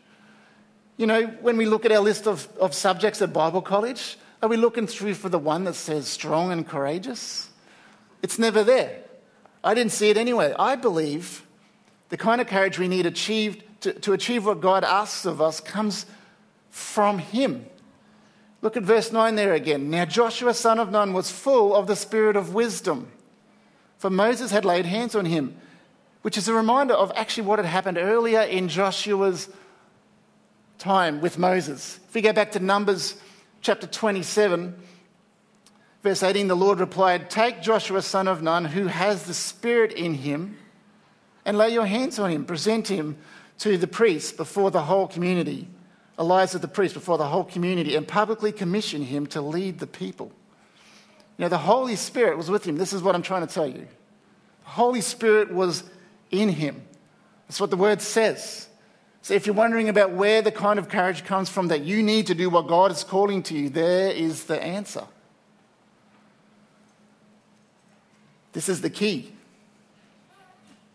You 0.96 1.06
know, 1.06 1.26
when 1.42 1.58
we 1.58 1.66
look 1.66 1.84
at 1.84 1.92
our 1.92 2.00
list 2.00 2.26
of, 2.26 2.48
of 2.58 2.72
subjects 2.72 3.20
at 3.20 3.30
Bible 3.30 3.60
college, 3.60 4.16
Are 4.42 4.48
we 4.48 4.56
looking 4.56 4.86
through 4.86 5.14
for 5.14 5.28
the 5.28 5.38
one 5.38 5.64
that 5.64 5.74
says 5.74 6.08
strong 6.08 6.50
and 6.50 6.66
courageous? 6.66 7.50
It's 8.22 8.38
never 8.38 8.64
there. 8.64 9.00
I 9.62 9.74
didn't 9.74 9.92
see 9.92 10.08
it 10.08 10.16
anyway. 10.16 10.54
I 10.58 10.76
believe 10.76 11.46
the 12.08 12.16
kind 12.16 12.40
of 12.40 12.46
courage 12.46 12.78
we 12.78 12.88
need 12.88 13.06
achieved 13.06 13.62
to, 13.82 13.92
to 13.92 14.12
achieve 14.12 14.46
what 14.46 14.60
God 14.60 14.84
asks 14.84 15.26
of 15.26 15.40
us 15.40 15.60
comes 15.60 16.06
from 16.70 17.18
Him. 17.18 17.66
Look 18.62 18.76
at 18.76 18.82
verse 18.82 19.12
9 19.12 19.34
there 19.36 19.54
again. 19.54 19.90
Now 19.90 20.04
Joshua, 20.04 20.54
son 20.54 20.78
of 20.78 20.90
Nun, 20.90 21.12
was 21.12 21.30
full 21.30 21.74
of 21.74 21.86
the 21.86 21.96
spirit 21.96 22.36
of 22.36 22.54
wisdom, 22.54 23.10
for 23.98 24.10
Moses 24.10 24.50
had 24.50 24.64
laid 24.64 24.86
hands 24.86 25.14
on 25.14 25.24
him, 25.24 25.56
which 26.22 26.36
is 26.36 26.48
a 26.48 26.54
reminder 26.54 26.94
of 26.94 27.10
actually 27.14 27.46
what 27.46 27.58
had 27.58 27.66
happened 27.66 27.98
earlier 27.98 28.42
in 28.42 28.68
Joshua's 28.68 29.48
time 30.78 31.20
with 31.20 31.38
Moses. 31.38 32.00
If 32.08 32.14
we 32.14 32.20
go 32.20 32.32
back 32.32 32.52
to 32.52 32.60
Numbers 32.60 33.16
chapter 33.60 33.86
27, 33.86 34.74
verse 36.02 36.22
18, 36.22 36.48
the 36.48 36.56
Lord 36.56 36.80
replied, 36.80 37.30
Take 37.30 37.62
Joshua, 37.62 38.02
son 38.02 38.28
of 38.28 38.42
Nun, 38.42 38.64
who 38.64 38.86
has 38.86 39.24
the 39.24 39.34
Spirit 39.34 39.92
in 39.92 40.14
him, 40.14 40.56
and 41.44 41.58
lay 41.58 41.70
your 41.70 41.86
hands 41.86 42.18
on 42.18 42.30
him. 42.30 42.44
Present 42.44 42.88
him 42.88 43.16
to 43.58 43.76
the 43.76 43.86
priests 43.86 44.32
before 44.32 44.70
the 44.70 44.82
whole 44.82 45.06
community. 45.06 45.68
Eleazar 46.18 46.58
the 46.58 46.68
priest 46.68 46.94
before 46.94 47.16
the 47.16 47.26
whole 47.26 47.44
community 47.44 47.96
and 47.96 48.06
publicly 48.06 48.52
commission 48.52 49.02
him 49.02 49.26
to 49.28 49.40
lead 49.40 49.78
the 49.78 49.86
people. 49.86 50.30
You 51.38 51.44
know, 51.44 51.48
the 51.48 51.58
Holy 51.58 51.96
Spirit 51.96 52.36
was 52.36 52.50
with 52.50 52.64
him. 52.66 52.76
This 52.76 52.92
is 52.92 53.02
what 53.02 53.14
I'm 53.14 53.22
trying 53.22 53.46
to 53.46 53.52
tell 53.52 53.66
you. 53.66 53.86
The 54.64 54.70
Holy 54.70 55.00
Spirit 55.00 55.50
was 55.50 55.82
in 56.30 56.50
him. 56.50 56.82
That's 57.48 57.60
what 57.60 57.70
the 57.70 57.78
word 57.78 58.02
says. 58.02 58.68
So 59.22 59.34
if 59.34 59.46
you're 59.46 59.54
wondering 59.54 59.88
about 59.88 60.12
where 60.12 60.42
the 60.42 60.50
kind 60.50 60.78
of 60.78 60.88
courage 60.88 61.24
comes 61.24 61.48
from 61.48 61.68
that 61.68 61.82
you 61.82 62.02
need 62.02 62.26
to 62.28 62.34
do 62.34 62.48
what 62.48 62.68
God 62.68 62.90
is 62.90 63.04
calling 63.04 63.42
to 63.44 63.54
you, 63.54 63.68
there 63.68 64.10
is 64.10 64.44
the 64.44 64.62
answer. 64.62 65.04
This 68.52 68.68
is 68.68 68.80
the 68.80 68.90
key 68.90 69.32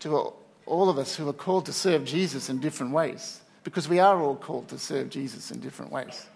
to 0.00 0.34
all 0.66 0.90
of 0.90 0.98
us 0.98 1.14
who 1.16 1.28
are 1.28 1.32
called 1.32 1.66
to 1.66 1.72
serve 1.72 2.04
Jesus 2.04 2.50
in 2.50 2.58
different 2.58 2.92
ways, 2.92 3.40
because 3.64 3.88
we 3.88 3.98
are 4.00 4.20
all 4.20 4.36
called 4.36 4.68
to 4.68 4.78
serve 4.78 5.08
Jesus 5.08 5.50
in 5.50 5.60
different 5.60 5.92
ways. 5.92 6.26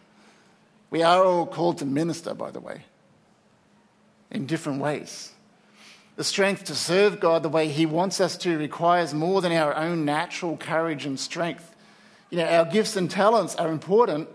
We 0.90 1.02
are 1.02 1.24
all 1.24 1.46
called 1.46 1.78
to 1.78 1.84
minister, 1.84 2.34
by 2.34 2.50
the 2.50 2.60
way, 2.60 2.82
in 4.30 4.46
different 4.46 4.80
ways. 4.80 5.32
The 6.16 6.24
strength 6.24 6.64
to 6.64 6.74
serve 6.74 7.20
God 7.20 7.42
the 7.42 7.48
way 7.48 7.68
He 7.68 7.86
wants 7.86 8.20
us 8.20 8.36
to 8.38 8.56
requires 8.58 9.12
more 9.12 9.40
than 9.40 9.52
our 9.52 9.74
own 9.76 10.04
natural 10.04 10.56
courage 10.56 11.04
and 11.04 11.18
strength. 11.18 11.74
You 12.30 12.38
know, 12.38 12.46
our 12.46 12.64
gifts 12.64 12.96
and 12.96 13.10
talents 13.10 13.56
are 13.56 13.70
important. 13.70 14.28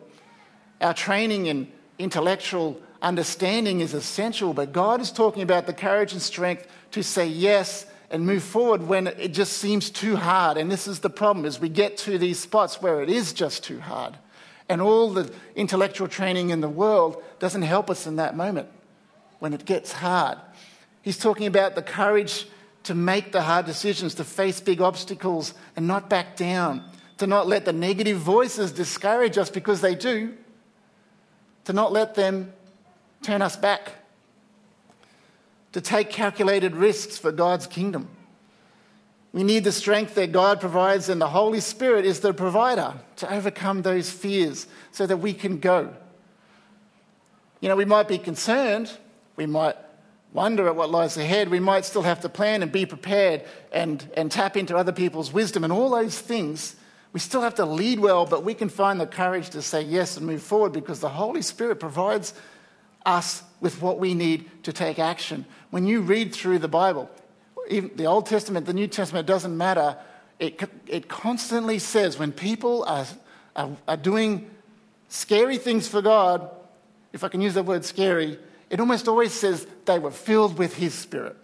Our 0.81 0.93
training 0.93 1.47
and 1.47 1.71
intellectual 1.97 2.79
understanding 3.01 3.79
is 3.79 3.93
essential, 3.93 4.53
but 4.53 4.73
God 4.73 4.99
is 4.99 5.11
talking 5.11 5.43
about 5.43 5.65
the 5.65 5.73
courage 5.73 6.11
and 6.11 6.21
strength 6.21 6.67
to 6.91 7.03
say 7.03 7.25
yes 7.25 7.85
and 8.09 8.25
move 8.25 8.43
forward 8.43 8.83
when 8.83 9.07
it 9.07 9.29
just 9.29 9.53
seems 9.53 9.89
too 9.89 10.15
hard. 10.15 10.57
And 10.57 10.71
this 10.71 10.87
is 10.87 10.99
the 10.99 11.09
problem 11.09 11.45
is 11.45 11.59
we 11.59 11.69
get 11.69 11.97
to 11.99 12.17
these 12.17 12.39
spots 12.39 12.81
where 12.81 13.01
it 13.01 13.09
is 13.09 13.33
just 13.33 13.63
too 13.63 13.79
hard. 13.79 14.17
And 14.67 14.81
all 14.81 15.11
the 15.11 15.31
intellectual 15.55 16.07
training 16.07 16.49
in 16.49 16.61
the 16.61 16.69
world 16.69 17.23
doesn't 17.39 17.61
help 17.61 17.89
us 17.89 18.07
in 18.07 18.17
that 18.17 18.35
moment 18.35 18.67
when 19.39 19.53
it 19.53 19.65
gets 19.65 19.91
hard. 19.91 20.37
He's 21.01 21.17
talking 21.17 21.45
about 21.47 21.75
the 21.75 21.81
courage 21.81 22.47
to 22.83 22.95
make 22.95 23.31
the 23.31 23.41
hard 23.41 23.65
decisions, 23.65 24.15
to 24.15 24.23
face 24.23 24.59
big 24.59 24.81
obstacles 24.81 25.53
and 25.75 25.87
not 25.87 26.09
back 26.09 26.35
down 26.35 26.83
to 27.17 27.27
not 27.27 27.47
let 27.47 27.65
the 27.65 27.73
negative 27.73 28.17
voices 28.17 28.71
discourage 28.71 29.37
us 29.37 29.49
because 29.49 29.81
they 29.81 29.95
do, 29.95 30.33
to 31.65 31.73
not 31.73 31.91
let 31.91 32.15
them 32.15 32.53
turn 33.21 33.41
us 33.41 33.55
back, 33.55 33.93
to 35.71 35.81
take 35.81 36.09
calculated 36.09 36.75
risks 36.75 37.17
for 37.17 37.31
God's 37.31 37.67
kingdom. 37.67 38.07
We 39.33 39.43
need 39.43 39.65
the 39.65 39.71
strength 39.71 40.15
that 40.15 40.31
God 40.31 40.61
provides, 40.61 41.09
and 41.09 41.19
the 41.19 41.27
Holy 41.27 41.59
Spirit 41.59 42.05
is 42.05 42.21
the 42.21 42.33
provider 42.33 42.93
to 43.17 43.33
overcome 43.33 43.81
those 43.81 44.09
fears 44.09 44.65
so 44.91 45.05
that 45.05 45.17
we 45.17 45.33
can 45.33 45.59
go. 45.59 45.93
You 47.59 47.69
know, 47.69 47.75
we 47.75 47.83
might 47.83 48.07
be 48.07 48.17
concerned, 48.17 48.91
we 49.35 49.45
might 49.45 49.75
wonder 50.31 50.67
at 50.67 50.75
what 50.75 50.89
lies 50.89 51.17
ahead, 51.17 51.49
we 51.49 51.59
might 51.59 51.83
still 51.83 52.03
have 52.03 52.21
to 52.21 52.29
plan 52.29 52.61
and 52.61 52.71
be 52.71 52.85
prepared 52.85 53.43
and, 53.71 54.09
and 54.15 54.31
tap 54.31 54.55
into 54.55 54.75
other 54.77 54.91
people's 54.91 55.33
wisdom 55.33 55.63
and 55.63 55.73
all 55.73 55.89
those 55.89 56.19
things. 56.19 56.75
We 57.15 57.21
still 57.21 57.43
have 57.43 57.55
to 57.55 57.65
lead 57.65 58.01
well, 58.01 58.25
but 58.25 58.43
we 58.43 58.53
can 58.53 58.67
find 58.67 58.99
the 58.99 59.07
courage 59.07 59.51
to 59.51 59.61
say 59.61 59.81
yes 59.81 60.17
and 60.17 60.27
move 60.27 60.41
forward 60.41 60.73
because 60.73 60.99
the 60.99 61.07
Holy 61.07 61.41
Spirit 61.41 61.79
provides 61.79 62.33
us 63.05 63.41
with 63.61 63.81
what 63.81 63.99
we 63.99 64.13
need 64.13 64.63
to 64.63 64.73
take 64.73 64.99
action. 64.99 65.45
When 65.69 65.87
you 65.87 66.01
read 66.01 66.35
through 66.35 66.59
the 66.59 66.67
Bible, 66.67 67.09
even 67.69 67.91
the 67.95 68.05
Old 68.05 68.25
Testament, 68.25 68.65
the 68.65 68.73
New 68.73 68.87
Testament, 68.87 69.29
it 69.29 69.31
doesn't 69.31 69.57
matter. 69.57 69.95
It, 70.39 70.61
it 70.87 71.07
constantly 71.07 71.79
says 71.79 72.19
when 72.19 72.33
people 72.33 72.83
are, 72.83 73.05
are, 73.55 73.69
are 73.87 73.95
doing 73.95 74.51
scary 75.07 75.57
things 75.57 75.87
for 75.87 76.01
God, 76.01 76.49
if 77.13 77.23
I 77.23 77.29
can 77.29 77.39
use 77.39 77.53
that 77.53 77.63
word 77.63 77.85
scary, 77.85 78.37
it 78.69 78.81
almost 78.81 79.07
always 79.07 79.31
says 79.31 79.65
they 79.85 79.99
were 79.99 80.11
filled 80.11 80.57
with 80.57 80.75
His 80.75 80.93
Spirit. 80.93 81.37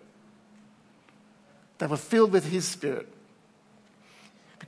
They 1.78 1.88
were 1.88 1.96
filled 1.96 2.34
with 2.34 2.48
His 2.48 2.68
Spirit. 2.68 3.08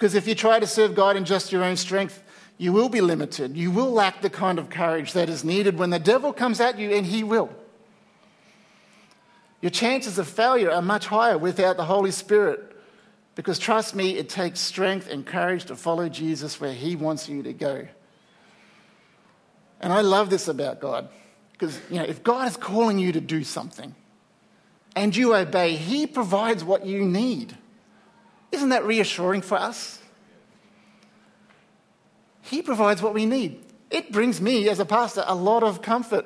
Because 0.03 0.15
if 0.15 0.27
you 0.27 0.35
try 0.35 0.59
to 0.59 0.67
serve 0.67 0.95
God 0.95 1.15
in 1.15 1.23
just 1.23 1.53
your 1.53 1.63
own 1.63 1.77
strength, 1.77 2.21
you 2.57 2.73
will 2.73 2.89
be 2.89 2.99
limited. 2.99 3.55
You 3.55 3.71
will 3.71 3.89
lack 3.89 4.21
the 4.21 4.29
kind 4.29 4.59
of 4.59 4.69
courage 4.69 5.13
that 5.13 5.29
is 5.29 5.45
needed 5.45 5.79
when 5.79 5.91
the 5.91 5.97
devil 5.97 6.33
comes 6.33 6.59
at 6.59 6.77
you, 6.77 6.91
and 6.91 7.05
he 7.05 7.23
will. 7.23 7.49
Your 9.61 9.69
chances 9.69 10.19
of 10.19 10.27
failure 10.27 10.69
are 10.69 10.81
much 10.81 11.07
higher 11.07 11.37
without 11.37 11.77
the 11.77 11.85
Holy 11.85 12.11
Spirit. 12.11 12.75
Because 13.35 13.57
trust 13.57 13.95
me, 13.95 14.17
it 14.17 14.27
takes 14.27 14.59
strength 14.59 15.09
and 15.09 15.25
courage 15.25 15.63
to 15.67 15.75
follow 15.77 16.09
Jesus 16.09 16.59
where 16.59 16.73
he 16.73 16.97
wants 16.97 17.29
you 17.29 17.41
to 17.41 17.53
go. 17.53 17.87
And 19.79 19.93
I 19.93 20.01
love 20.01 20.29
this 20.29 20.49
about 20.49 20.81
God. 20.81 21.07
Because, 21.53 21.79
you 21.89 21.95
know, 21.95 22.03
if 22.03 22.21
God 22.23 22.49
is 22.49 22.57
calling 22.57 22.99
you 22.99 23.13
to 23.13 23.21
do 23.21 23.45
something 23.45 23.95
and 24.97 25.15
you 25.15 25.33
obey, 25.33 25.77
he 25.77 26.07
provides 26.07 26.61
what 26.61 26.85
you 26.85 27.05
need. 27.05 27.57
Isn't 28.53 28.69
that 28.69 28.85
reassuring 28.85 29.41
for 29.41 29.55
us? 29.55 29.99
He 32.43 32.61
provides 32.61 33.01
what 33.01 33.15
we 33.15 33.25
need. 33.25 33.63
It 33.89 34.11
brings 34.11 34.39
me, 34.39 34.69
as 34.69 34.79
a 34.79 34.85
pastor, 34.85 35.23
a 35.25 35.33
lot 35.33 35.63
of 35.63 35.81
comfort 35.81 36.25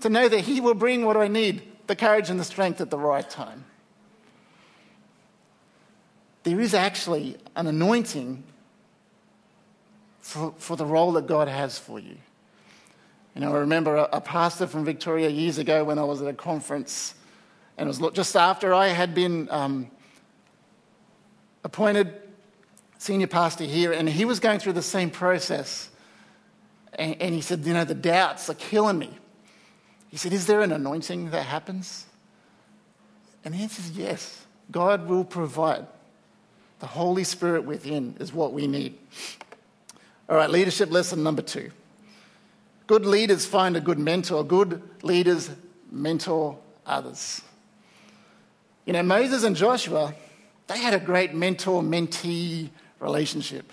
to 0.00 0.08
know 0.08 0.28
that 0.28 0.40
He 0.40 0.62
will 0.62 0.74
bring 0.74 1.04
what 1.04 1.16
I 1.16 1.28
need 1.28 1.62
the 1.86 1.94
courage 1.94 2.30
and 2.30 2.40
the 2.40 2.44
strength 2.44 2.80
at 2.80 2.90
the 2.90 2.98
right 2.98 3.28
time. 3.28 3.64
There 6.42 6.58
is 6.58 6.74
actually 6.74 7.36
an 7.54 7.66
anointing 7.66 8.42
for, 10.20 10.54
for 10.58 10.76
the 10.76 10.86
role 10.86 11.12
that 11.12 11.26
God 11.26 11.48
has 11.48 11.78
for 11.78 12.00
you. 12.00 12.16
You 13.34 13.42
know, 13.42 13.54
I 13.54 13.58
remember 13.58 13.96
a, 13.96 14.08
a 14.14 14.20
pastor 14.20 14.66
from 14.66 14.84
Victoria 14.84 15.28
years 15.28 15.58
ago 15.58 15.84
when 15.84 15.98
I 15.98 16.04
was 16.04 16.22
at 16.22 16.28
a 16.28 16.32
conference, 16.32 17.14
and 17.76 17.88
it 17.88 18.00
was 18.00 18.12
just 18.12 18.34
after 18.36 18.72
I 18.72 18.88
had 18.88 19.14
been 19.14 19.48
um, 19.50 19.90
appointed 21.76 22.10
senior 22.96 23.26
pastor 23.26 23.64
here, 23.64 23.92
and 23.92 24.08
he 24.08 24.24
was 24.24 24.40
going 24.40 24.58
through 24.58 24.72
the 24.72 24.80
same 24.80 25.10
process. 25.10 25.90
And, 26.94 27.20
and 27.20 27.34
he 27.34 27.42
said, 27.42 27.66
You 27.66 27.74
know, 27.74 27.84
the 27.84 27.94
doubts 27.94 28.48
are 28.48 28.54
killing 28.54 28.98
me. 28.98 29.10
He 30.08 30.16
said, 30.16 30.32
Is 30.32 30.46
there 30.46 30.62
an 30.62 30.72
anointing 30.72 31.32
that 31.32 31.42
happens? 31.42 32.06
And 33.44 33.52
the 33.52 33.58
answer 33.58 33.82
is 33.82 33.90
yes. 33.90 34.46
God 34.70 35.06
will 35.06 35.22
provide. 35.22 35.86
The 36.78 36.86
Holy 36.86 37.24
Spirit 37.24 37.64
within 37.64 38.16
is 38.20 38.32
what 38.32 38.54
we 38.54 38.66
need. 38.66 38.96
All 40.30 40.36
right, 40.36 40.48
leadership 40.48 40.90
lesson 40.90 41.22
number 41.22 41.42
two. 41.42 41.72
Good 42.86 43.04
leaders 43.04 43.44
find 43.44 43.76
a 43.76 43.82
good 43.82 43.98
mentor. 43.98 44.42
Good 44.44 44.82
leaders 45.02 45.50
mentor 45.90 46.56
others. 46.86 47.42
You 48.86 48.94
know, 48.94 49.02
Moses 49.02 49.44
and 49.44 49.54
Joshua 49.54 50.14
they 50.66 50.78
had 50.78 50.94
a 50.94 51.00
great 51.00 51.34
mentor 51.34 51.82
mentee 51.82 52.70
relationship. 53.00 53.72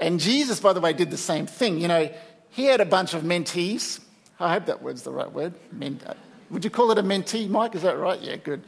And 0.00 0.20
Jesus, 0.20 0.60
by 0.60 0.72
the 0.72 0.80
way, 0.80 0.92
did 0.92 1.10
the 1.10 1.16
same 1.16 1.46
thing. 1.46 1.78
You 1.80 1.88
know, 1.88 2.12
he 2.50 2.64
had 2.64 2.80
a 2.80 2.84
bunch 2.84 3.14
of 3.14 3.22
mentees. 3.22 4.00
I 4.38 4.52
hope 4.52 4.66
that 4.66 4.82
word's 4.82 5.02
the 5.02 5.12
right 5.12 5.30
word. 5.30 5.54
Uh, 5.80 6.14
would 6.50 6.64
you 6.64 6.70
call 6.70 6.90
it 6.90 6.98
a 6.98 7.02
mentee, 7.02 7.48
Mike? 7.48 7.74
Is 7.74 7.82
that 7.82 7.96
right? 7.96 8.20
Yeah, 8.20 8.36
good. 8.36 8.62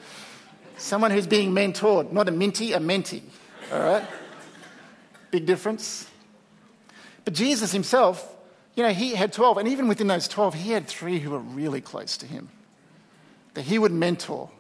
Someone 0.78 1.10
who's 1.10 1.26
being 1.26 1.52
mentored, 1.52 2.12
not 2.12 2.28
a 2.28 2.32
mentee, 2.32 2.74
a 2.74 2.78
mentee. 2.78 3.22
All 3.72 3.80
right? 3.80 4.04
Big 5.30 5.44
difference. 5.44 6.08
But 7.24 7.34
Jesus 7.34 7.72
himself, 7.72 8.36
you 8.74 8.82
know, 8.82 8.90
he 8.90 9.14
had 9.14 9.32
12, 9.32 9.58
and 9.58 9.68
even 9.68 9.88
within 9.88 10.06
those 10.06 10.28
12, 10.28 10.54
he 10.54 10.70
had 10.70 10.86
three 10.86 11.18
who 11.18 11.30
were 11.30 11.40
really 11.40 11.80
close 11.80 12.16
to 12.18 12.26
him 12.26 12.48
that 13.54 13.62
he 13.62 13.78
would 13.78 13.92
mentor 13.92 14.50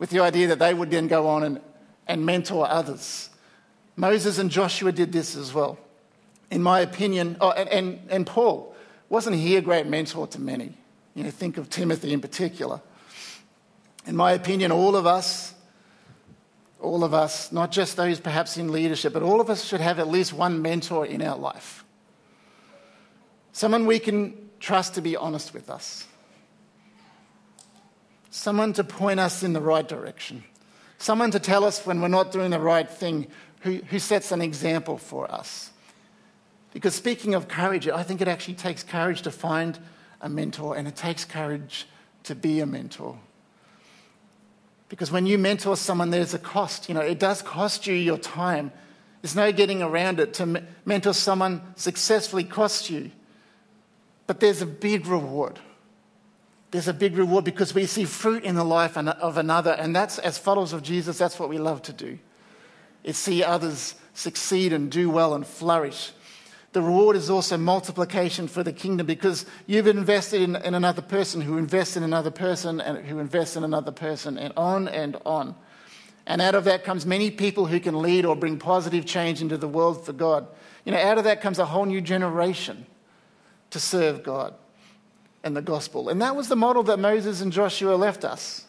with 0.00 0.10
the 0.10 0.18
idea 0.18 0.48
that 0.48 0.58
they 0.58 0.74
would 0.74 0.90
then 0.90 1.06
go 1.06 1.28
on 1.28 1.44
and, 1.44 1.60
and 2.08 2.26
mentor 2.26 2.66
others. 2.68 3.28
Moses 3.94 4.38
and 4.38 4.50
Joshua 4.50 4.90
did 4.90 5.12
this 5.12 5.36
as 5.36 5.54
well. 5.54 5.78
In 6.50 6.62
my 6.62 6.80
opinion, 6.80 7.36
oh, 7.40 7.50
and, 7.50 7.68
and, 7.68 8.00
and 8.10 8.26
Paul, 8.26 8.74
wasn't 9.10 9.36
he 9.36 9.56
a 9.56 9.60
great 9.60 9.86
mentor 9.86 10.26
to 10.28 10.40
many? 10.40 10.72
You 11.14 11.24
know, 11.24 11.30
think 11.30 11.58
of 11.58 11.68
Timothy 11.68 12.12
in 12.12 12.20
particular. 12.20 12.80
In 14.06 14.16
my 14.16 14.32
opinion, 14.32 14.72
all 14.72 14.96
of 14.96 15.06
us, 15.06 15.54
all 16.80 17.04
of 17.04 17.12
us, 17.12 17.52
not 17.52 17.70
just 17.70 17.96
those 17.96 18.18
perhaps 18.18 18.56
in 18.56 18.72
leadership, 18.72 19.12
but 19.12 19.22
all 19.22 19.38
of 19.38 19.50
us 19.50 19.64
should 19.64 19.82
have 19.82 19.98
at 19.98 20.08
least 20.08 20.32
one 20.32 20.62
mentor 20.62 21.04
in 21.04 21.20
our 21.20 21.36
life. 21.36 21.84
Someone 23.52 23.84
we 23.84 23.98
can 23.98 24.48
trust 24.60 24.94
to 24.94 25.02
be 25.02 25.14
honest 25.14 25.52
with 25.52 25.68
us. 25.68 26.06
Someone 28.30 28.72
to 28.74 28.84
point 28.84 29.20
us 29.20 29.42
in 29.42 29.52
the 29.52 29.60
right 29.60 29.86
direction. 29.86 30.44
Someone 30.98 31.30
to 31.32 31.40
tell 31.40 31.64
us 31.64 31.84
when 31.84 32.00
we're 32.00 32.08
not 32.08 32.30
doing 32.32 32.50
the 32.50 32.60
right 32.60 32.88
thing, 32.88 33.26
who, 33.60 33.76
who 33.88 33.98
sets 33.98 34.32
an 34.32 34.40
example 34.40 34.98
for 34.98 35.30
us. 35.30 35.70
Because 36.72 36.94
speaking 36.94 37.34
of 37.34 37.48
courage, 37.48 37.88
I 37.88 38.02
think 38.04 38.20
it 38.20 38.28
actually 38.28 38.54
takes 38.54 38.84
courage 38.84 39.22
to 39.22 39.30
find 39.30 39.78
a 40.20 40.28
mentor 40.28 40.76
and 40.76 40.86
it 40.86 40.94
takes 40.94 41.24
courage 41.24 41.86
to 42.24 42.34
be 42.34 42.60
a 42.60 42.66
mentor. 42.66 43.18
Because 44.88 45.10
when 45.10 45.26
you 45.26 45.38
mentor 45.38 45.76
someone, 45.76 46.10
there's 46.10 46.34
a 46.34 46.38
cost. 46.38 46.88
You 46.88 46.94
know, 46.94 47.00
it 47.00 47.18
does 47.18 47.42
cost 47.42 47.86
you 47.86 47.94
your 47.94 48.18
time. 48.18 48.72
There's 49.22 49.36
no 49.36 49.52
getting 49.52 49.82
around 49.82 50.20
it. 50.20 50.34
To 50.34 50.64
mentor 50.84 51.14
someone 51.14 51.62
successfully 51.76 52.44
costs 52.44 52.90
you. 52.90 53.10
But 54.26 54.40
there's 54.40 54.62
a 54.62 54.66
big 54.66 55.06
reward. 55.06 55.58
There's 56.70 56.88
a 56.88 56.94
big 56.94 57.16
reward 57.16 57.44
because 57.44 57.74
we 57.74 57.86
see 57.86 58.04
fruit 58.04 58.44
in 58.44 58.54
the 58.54 58.64
life 58.64 58.96
of 58.96 59.36
another. 59.36 59.72
And 59.72 59.94
that's, 59.94 60.18
as 60.18 60.38
followers 60.38 60.72
of 60.72 60.82
Jesus, 60.82 61.18
that's 61.18 61.38
what 61.38 61.48
we 61.48 61.58
love 61.58 61.82
to 61.82 61.92
do. 61.92 62.18
Is 63.02 63.16
see 63.16 63.42
others 63.42 63.94
succeed 64.14 64.72
and 64.72 64.90
do 64.90 65.10
well 65.10 65.34
and 65.34 65.46
flourish 65.46 66.12
the 66.72 66.82
reward 66.82 67.16
is 67.16 67.30
also 67.30 67.56
multiplication 67.56 68.46
for 68.46 68.62
the 68.62 68.72
kingdom 68.72 69.06
because 69.06 69.44
you've 69.66 69.88
invested 69.88 70.40
in, 70.42 70.54
in, 70.56 70.74
another 70.74 71.02
person 71.02 71.40
who 71.40 71.58
invests 71.58 71.96
in 71.96 72.04
another 72.04 72.30
person 72.30 72.80
and 72.80 72.98
who 73.06 73.18
invests 73.18 73.56
in 73.56 73.64
another 73.64 73.90
person 73.90 74.38
and 74.38 74.52
on 74.56 74.86
and 74.86 75.16
on. 75.26 75.56
And 76.26 76.40
out 76.40 76.54
of 76.54 76.64
that 76.64 76.84
comes 76.84 77.04
many 77.04 77.30
people 77.32 77.66
who 77.66 77.80
can 77.80 78.00
lead 78.00 78.24
or 78.24 78.36
bring 78.36 78.58
positive 78.58 79.04
change 79.04 79.42
into 79.42 79.56
the 79.56 79.66
world 79.66 80.06
for 80.06 80.12
God. 80.12 80.46
You 80.84 80.92
know, 80.92 80.98
out 80.98 81.18
of 81.18 81.24
that 81.24 81.40
comes 81.40 81.58
a 81.58 81.64
whole 81.64 81.86
new 81.86 82.00
generation 82.00 82.86
to 83.70 83.80
serve 83.80 84.22
God 84.22 84.54
and 85.42 85.56
the 85.56 85.62
gospel. 85.62 86.08
And 86.08 86.20
that 86.22 86.36
was 86.36 86.48
the 86.48 86.56
model 86.56 86.82
that 86.84 86.98
Moses 86.98 87.40
and 87.40 87.52
Joshua 87.52 87.94
left 87.94 88.24
us 88.24 88.66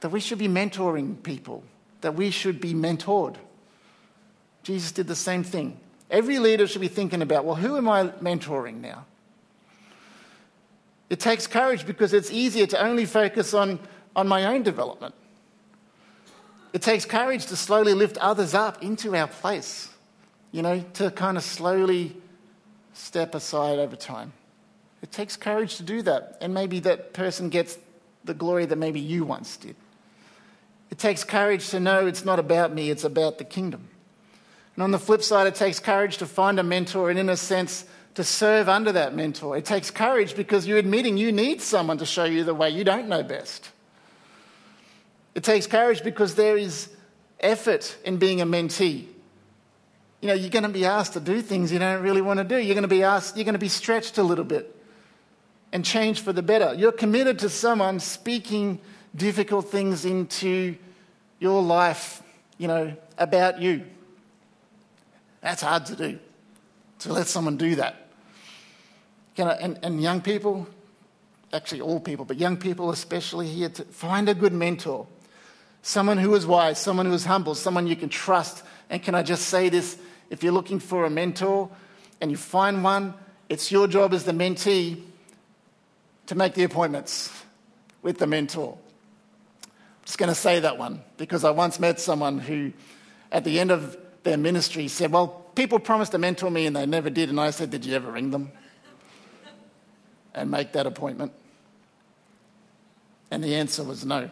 that 0.00 0.10
we 0.10 0.20
should 0.20 0.38
be 0.38 0.48
mentoring 0.48 1.22
people, 1.22 1.64
that 2.02 2.14
we 2.14 2.30
should 2.30 2.60
be 2.60 2.72
mentored. 2.72 3.36
Jesus 4.62 4.92
did 4.92 5.06
the 5.06 5.16
same 5.16 5.42
thing. 5.42 5.78
Every 6.10 6.38
leader 6.38 6.66
should 6.66 6.80
be 6.80 6.88
thinking 6.88 7.22
about, 7.22 7.44
well, 7.44 7.56
who 7.56 7.76
am 7.76 7.88
I 7.88 8.08
mentoring 8.22 8.80
now? 8.80 9.04
It 11.10 11.20
takes 11.20 11.46
courage 11.46 11.86
because 11.86 12.12
it's 12.12 12.30
easier 12.30 12.66
to 12.66 12.80
only 12.80 13.06
focus 13.06 13.54
on, 13.54 13.80
on 14.14 14.28
my 14.28 14.44
own 14.46 14.62
development. 14.62 15.14
It 16.72 16.82
takes 16.82 17.04
courage 17.04 17.46
to 17.46 17.56
slowly 17.56 17.94
lift 17.94 18.18
others 18.18 18.54
up 18.54 18.82
into 18.82 19.16
our 19.16 19.26
place, 19.26 19.88
you 20.52 20.62
know, 20.62 20.84
to 20.94 21.10
kind 21.10 21.36
of 21.36 21.42
slowly 21.42 22.14
step 22.92 23.34
aside 23.34 23.78
over 23.78 23.96
time. 23.96 24.32
It 25.02 25.12
takes 25.12 25.36
courage 25.36 25.76
to 25.76 25.82
do 25.82 26.02
that, 26.02 26.38
and 26.40 26.52
maybe 26.52 26.80
that 26.80 27.12
person 27.12 27.50
gets 27.50 27.78
the 28.24 28.34
glory 28.34 28.66
that 28.66 28.76
maybe 28.76 29.00
you 29.00 29.24
once 29.24 29.56
did. 29.56 29.76
It 30.90 30.98
takes 30.98 31.22
courage 31.22 31.68
to 31.70 31.80
know 31.80 32.06
it's 32.06 32.24
not 32.24 32.38
about 32.38 32.74
me, 32.74 32.90
it's 32.90 33.04
about 33.04 33.38
the 33.38 33.44
kingdom. 33.44 33.88
And 34.74 34.82
on 34.82 34.90
the 34.90 34.98
flip 34.98 35.22
side, 35.22 35.46
it 35.46 35.54
takes 35.54 35.78
courage 35.80 36.18
to 36.18 36.26
find 36.26 36.58
a 36.58 36.62
mentor 36.62 37.10
and, 37.10 37.18
in 37.18 37.28
a 37.28 37.36
sense, 37.36 37.84
to 38.14 38.24
serve 38.24 38.68
under 38.68 38.92
that 38.92 39.14
mentor. 39.14 39.56
It 39.56 39.64
takes 39.64 39.90
courage 39.90 40.34
because 40.34 40.66
you're 40.66 40.78
admitting 40.78 41.16
you 41.16 41.30
need 41.30 41.60
someone 41.60 41.98
to 41.98 42.06
show 42.06 42.24
you 42.24 42.42
the 42.42 42.54
way 42.54 42.70
you 42.70 42.84
don't 42.84 43.08
know 43.08 43.22
best. 43.22 43.70
It 45.34 45.44
takes 45.44 45.66
courage 45.66 46.02
because 46.02 46.34
there 46.34 46.56
is 46.56 46.88
effort 47.38 47.96
in 48.04 48.16
being 48.16 48.40
a 48.40 48.46
mentee. 48.46 49.06
You 50.20 50.28
know, 50.28 50.34
you're 50.34 50.50
going 50.50 50.64
to 50.64 50.68
be 50.68 50.84
asked 50.84 51.12
to 51.12 51.20
do 51.20 51.42
things 51.42 51.70
you 51.70 51.78
don't 51.78 52.02
really 52.02 52.22
want 52.22 52.38
to 52.38 52.44
do. 52.44 52.56
You're 52.56 52.74
going 52.74 52.82
to 52.82 52.88
be 52.88 53.04
asked, 53.04 53.36
you're 53.36 53.44
going 53.44 53.52
to 53.52 53.60
be 53.60 53.68
stretched 53.68 54.18
a 54.18 54.22
little 54.24 54.44
bit 54.44 54.77
and 55.72 55.84
change 55.84 56.20
for 56.20 56.32
the 56.32 56.42
better. 56.42 56.74
You're 56.74 56.92
committed 56.92 57.38
to 57.40 57.48
someone 57.48 58.00
speaking 58.00 58.80
difficult 59.14 59.70
things 59.70 60.04
into 60.04 60.76
your 61.38 61.62
life, 61.62 62.22
you 62.56 62.68
know, 62.68 62.94
about 63.16 63.60
you. 63.60 63.84
That's 65.40 65.62
hard 65.62 65.86
to 65.86 65.96
do, 65.96 66.18
to 67.00 67.12
let 67.12 67.26
someone 67.26 67.56
do 67.56 67.76
that. 67.76 68.08
I, 69.38 69.52
and, 69.52 69.78
and 69.82 70.02
young 70.02 70.20
people, 70.20 70.66
actually 71.52 71.80
all 71.80 72.00
people, 72.00 72.24
but 72.24 72.38
young 72.38 72.56
people 72.56 72.90
especially 72.90 73.46
here, 73.46 73.68
to 73.68 73.84
find 73.84 74.28
a 74.28 74.34
good 74.34 74.52
mentor. 74.52 75.06
Someone 75.82 76.18
who 76.18 76.34
is 76.34 76.44
wise, 76.44 76.78
someone 76.78 77.06
who 77.06 77.12
is 77.12 77.24
humble, 77.24 77.54
someone 77.54 77.86
you 77.86 77.94
can 77.94 78.08
trust. 78.08 78.64
And 78.90 79.02
can 79.02 79.14
I 79.14 79.22
just 79.22 79.46
say 79.46 79.68
this? 79.68 79.96
If 80.28 80.42
you're 80.42 80.52
looking 80.52 80.80
for 80.80 81.04
a 81.04 81.10
mentor 81.10 81.70
and 82.20 82.30
you 82.30 82.36
find 82.36 82.82
one, 82.82 83.14
it's 83.48 83.70
your 83.70 83.86
job 83.86 84.12
as 84.12 84.24
the 84.24 84.32
mentee 84.32 85.02
to 86.28 86.34
make 86.34 86.54
the 86.54 86.62
appointments 86.62 87.32
with 88.02 88.18
the 88.18 88.26
mentor. 88.26 88.76
I'm 89.64 89.70
just 90.04 90.18
going 90.18 90.28
to 90.28 90.34
say 90.34 90.60
that 90.60 90.78
one 90.78 91.02
because 91.16 91.42
I 91.42 91.50
once 91.50 91.80
met 91.80 91.98
someone 91.98 92.38
who, 92.38 92.72
at 93.32 93.44
the 93.44 93.58
end 93.58 93.70
of 93.70 93.96
their 94.24 94.36
ministry 94.36 94.88
said, 94.88 95.10
Well, 95.10 95.28
people 95.54 95.78
promised 95.78 96.12
to 96.12 96.18
mentor 96.18 96.50
me 96.50 96.66
and 96.66 96.76
they 96.76 96.84
never 96.84 97.08
did. 97.08 97.30
And 97.30 97.40
I 97.40 97.50
said, 97.50 97.70
Did 97.70 97.86
you 97.86 97.94
ever 97.94 98.12
ring 98.12 98.30
them 98.30 98.52
and 100.34 100.50
make 100.50 100.72
that 100.72 100.86
appointment? 100.86 101.32
And 103.30 103.42
the 103.42 103.54
answer 103.54 103.82
was 103.82 104.04
no. 104.04 104.30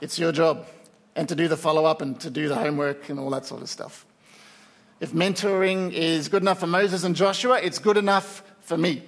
It's 0.00 0.18
your 0.18 0.32
job, 0.32 0.66
and 1.14 1.28
to 1.28 1.34
do 1.34 1.46
the 1.46 1.56
follow 1.56 1.84
up 1.84 2.02
and 2.02 2.18
to 2.20 2.30
do 2.30 2.48
the 2.48 2.56
homework 2.56 3.08
and 3.10 3.18
all 3.18 3.30
that 3.30 3.44
sort 3.44 3.62
of 3.62 3.68
stuff. 3.68 4.06
If 5.00 5.12
mentoring 5.12 5.92
is 5.92 6.28
good 6.28 6.42
enough 6.42 6.60
for 6.60 6.66
Moses 6.66 7.04
and 7.04 7.14
Joshua, 7.14 7.60
it's 7.62 7.78
good 7.78 7.96
enough 7.96 8.42
for 8.64 8.76
me. 8.76 9.02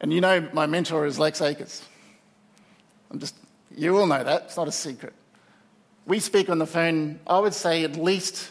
And 0.00 0.12
you 0.12 0.20
know, 0.20 0.48
my 0.52 0.66
mentor 0.66 1.06
is 1.06 1.18
Lex 1.18 1.40
Akers. 1.40 1.82
I'm 3.10 3.18
just, 3.18 3.34
you 3.74 3.96
all 3.96 4.06
know 4.06 4.22
that, 4.22 4.42
it's 4.44 4.56
not 4.56 4.68
a 4.68 4.72
secret. 4.72 5.14
We 6.04 6.20
speak 6.20 6.50
on 6.50 6.58
the 6.58 6.66
phone, 6.66 7.18
I 7.26 7.38
would 7.38 7.54
say, 7.54 7.82
at 7.84 7.96
least 7.96 8.50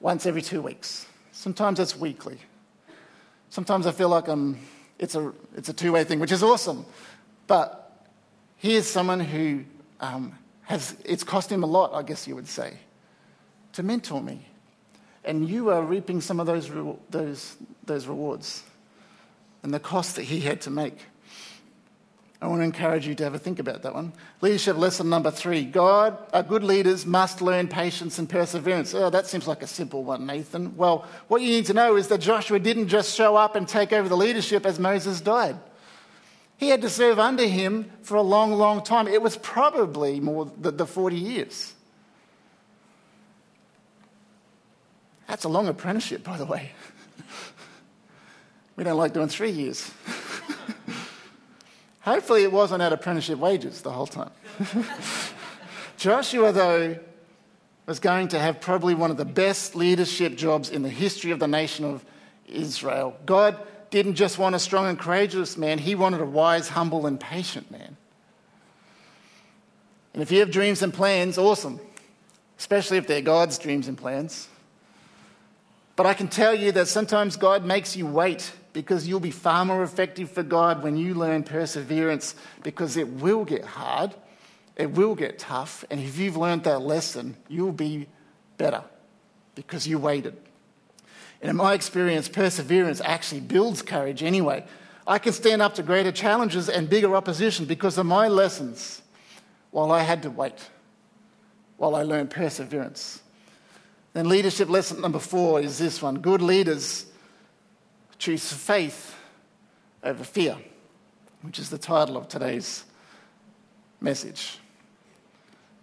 once 0.00 0.26
every 0.26 0.42
two 0.42 0.60
weeks. 0.60 1.06
Sometimes 1.32 1.80
it's 1.80 1.96
weekly. 1.96 2.38
Sometimes 3.50 3.86
I 3.86 3.92
feel 3.92 4.08
like 4.08 4.28
I'm, 4.28 4.58
it's 4.98 5.14
a, 5.14 5.32
it's 5.56 5.68
a 5.68 5.72
two 5.72 5.92
way 5.92 6.04
thing, 6.04 6.20
which 6.20 6.32
is 6.32 6.42
awesome. 6.42 6.84
But 7.46 8.06
here's 8.56 8.86
someone 8.86 9.20
who 9.20 9.64
um, 10.00 10.36
has, 10.62 10.96
it's 11.04 11.24
cost 11.24 11.50
him 11.50 11.62
a 11.62 11.66
lot, 11.66 11.94
I 11.94 12.02
guess 12.02 12.28
you 12.28 12.34
would 12.34 12.48
say, 12.48 12.74
to 13.72 13.82
mentor 13.82 14.20
me. 14.20 14.47
And 15.28 15.46
you 15.46 15.68
are 15.68 15.82
reaping 15.82 16.22
some 16.22 16.40
of 16.40 16.46
those, 16.46 16.70
those, 17.10 17.56
those 17.84 18.06
rewards 18.06 18.62
and 19.62 19.74
the 19.74 19.78
cost 19.78 20.16
that 20.16 20.22
he 20.22 20.40
had 20.40 20.62
to 20.62 20.70
make. 20.70 20.96
I 22.40 22.46
want 22.46 22.60
to 22.60 22.64
encourage 22.64 23.06
you 23.06 23.14
to 23.16 23.24
have 23.24 23.34
a 23.34 23.38
think 23.38 23.58
about 23.58 23.82
that 23.82 23.92
one. 23.92 24.14
Leadership 24.40 24.78
lesson 24.78 25.10
number 25.10 25.30
three 25.30 25.66
God, 25.66 26.16
our 26.32 26.42
good 26.42 26.64
leaders 26.64 27.04
must 27.04 27.42
learn 27.42 27.68
patience 27.68 28.18
and 28.18 28.26
perseverance. 28.26 28.94
Oh, 28.94 29.10
that 29.10 29.26
seems 29.26 29.46
like 29.46 29.62
a 29.62 29.66
simple 29.66 30.02
one, 30.02 30.24
Nathan. 30.24 30.74
Well, 30.78 31.04
what 31.26 31.42
you 31.42 31.48
need 31.48 31.66
to 31.66 31.74
know 31.74 31.96
is 31.96 32.08
that 32.08 32.22
Joshua 32.22 32.58
didn't 32.58 32.88
just 32.88 33.14
show 33.14 33.36
up 33.36 33.54
and 33.54 33.68
take 33.68 33.92
over 33.92 34.08
the 34.08 34.16
leadership 34.16 34.64
as 34.64 34.78
Moses 34.78 35.20
died. 35.20 35.56
He 36.56 36.70
had 36.70 36.80
to 36.80 36.88
serve 36.88 37.18
under 37.18 37.46
him 37.46 37.90
for 38.00 38.16
a 38.16 38.22
long, 38.22 38.52
long 38.52 38.82
time. 38.82 39.08
It 39.08 39.20
was 39.20 39.36
probably 39.36 40.20
more 40.20 40.50
than 40.58 40.78
the 40.78 40.86
40 40.86 41.16
years. 41.16 41.74
That's 45.28 45.44
a 45.44 45.48
long 45.48 45.68
apprenticeship, 45.68 46.24
by 46.24 46.38
the 46.38 46.46
way. 46.46 46.72
we 48.76 48.82
don't 48.82 48.96
like 48.96 49.12
doing 49.12 49.28
three 49.28 49.50
years. 49.50 49.92
Hopefully, 52.00 52.42
it 52.42 52.50
wasn't 52.50 52.80
at 52.80 52.92
apprenticeship 52.92 53.38
wages 53.38 53.82
the 53.82 53.92
whole 53.92 54.06
time. 54.06 54.30
Joshua, 55.98 56.50
though, 56.52 56.98
was 57.84 58.00
going 58.00 58.28
to 58.28 58.38
have 58.38 58.60
probably 58.60 58.94
one 58.94 59.10
of 59.10 59.18
the 59.18 59.26
best 59.26 59.76
leadership 59.76 60.34
jobs 60.34 60.70
in 60.70 60.82
the 60.82 60.88
history 60.88 61.30
of 61.30 61.38
the 61.38 61.48
nation 61.48 61.84
of 61.84 62.04
Israel. 62.46 63.14
God 63.26 63.58
didn't 63.90 64.14
just 64.14 64.38
want 64.38 64.54
a 64.54 64.58
strong 64.58 64.86
and 64.86 64.98
courageous 64.98 65.58
man, 65.58 65.78
He 65.78 65.94
wanted 65.94 66.22
a 66.22 66.26
wise, 66.26 66.68
humble, 66.68 67.06
and 67.06 67.20
patient 67.20 67.70
man. 67.70 67.98
And 70.14 70.22
if 70.22 70.32
you 70.32 70.40
have 70.40 70.50
dreams 70.50 70.82
and 70.82 70.92
plans, 70.92 71.36
awesome, 71.36 71.80
especially 72.58 72.96
if 72.96 73.06
they're 73.06 73.20
God's 73.20 73.58
dreams 73.58 73.88
and 73.88 73.98
plans. 73.98 74.48
But 75.98 76.06
I 76.06 76.14
can 76.14 76.28
tell 76.28 76.54
you 76.54 76.70
that 76.70 76.86
sometimes 76.86 77.34
God 77.34 77.64
makes 77.64 77.96
you 77.96 78.06
wait 78.06 78.52
because 78.72 79.08
you'll 79.08 79.18
be 79.18 79.32
far 79.32 79.64
more 79.64 79.82
effective 79.82 80.30
for 80.30 80.44
God 80.44 80.84
when 80.84 80.96
you 80.96 81.12
learn 81.12 81.42
perseverance 81.42 82.36
because 82.62 82.96
it 82.96 83.08
will 83.08 83.44
get 83.44 83.64
hard, 83.64 84.14
it 84.76 84.92
will 84.92 85.16
get 85.16 85.40
tough, 85.40 85.84
and 85.90 85.98
if 85.98 86.16
you've 86.16 86.36
learned 86.36 86.62
that 86.62 86.82
lesson, 86.82 87.36
you'll 87.48 87.72
be 87.72 88.06
better 88.58 88.84
because 89.56 89.88
you 89.88 89.98
waited. 89.98 90.36
And 91.42 91.50
in 91.50 91.56
my 91.56 91.74
experience, 91.74 92.28
perseverance 92.28 93.00
actually 93.04 93.40
builds 93.40 93.82
courage 93.82 94.22
anyway. 94.22 94.64
I 95.04 95.18
can 95.18 95.32
stand 95.32 95.62
up 95.62 95.74
to 95.74 95.82
greater 95.82 96.12
challenges 96.12 96.68
and 96.68 96.88
bigger 96.88 97.16
opposition 97.16 97.66
because 97.66 97.98
of 97.98 98.06
my 98.06 98.28
lessons 98.28 99.02
while 99.72 99.90
I 99.90 100.02
had 100.02 100.22
to 100.22 100.30
wait, 100.30 100.70
while 101.76 101.96
I 101.96 102.04
learned 102.04 102.30
perseverance. 102.30 103.20
Then, 104.12 104.28
leadership 104.28 104.68
lesson 104.68 105.00
number 105.00 105.18
four 105.18 105.60
is 105.60 105.78
this 105.78 106.02
one 106.02 106.18
good 106.18 106.42
leaders 106.42 107.06
choose 108.18 108.52
faith 108.52 109.16
over 110.02 110.24
fear, 110.24 110.56
which 111.42 111.58
is 111.58 111.70
the 111.70 111.78
title 111.78 112.16
of 112.16 112.28
today's 112.28 112.84
message, 114.00 114.58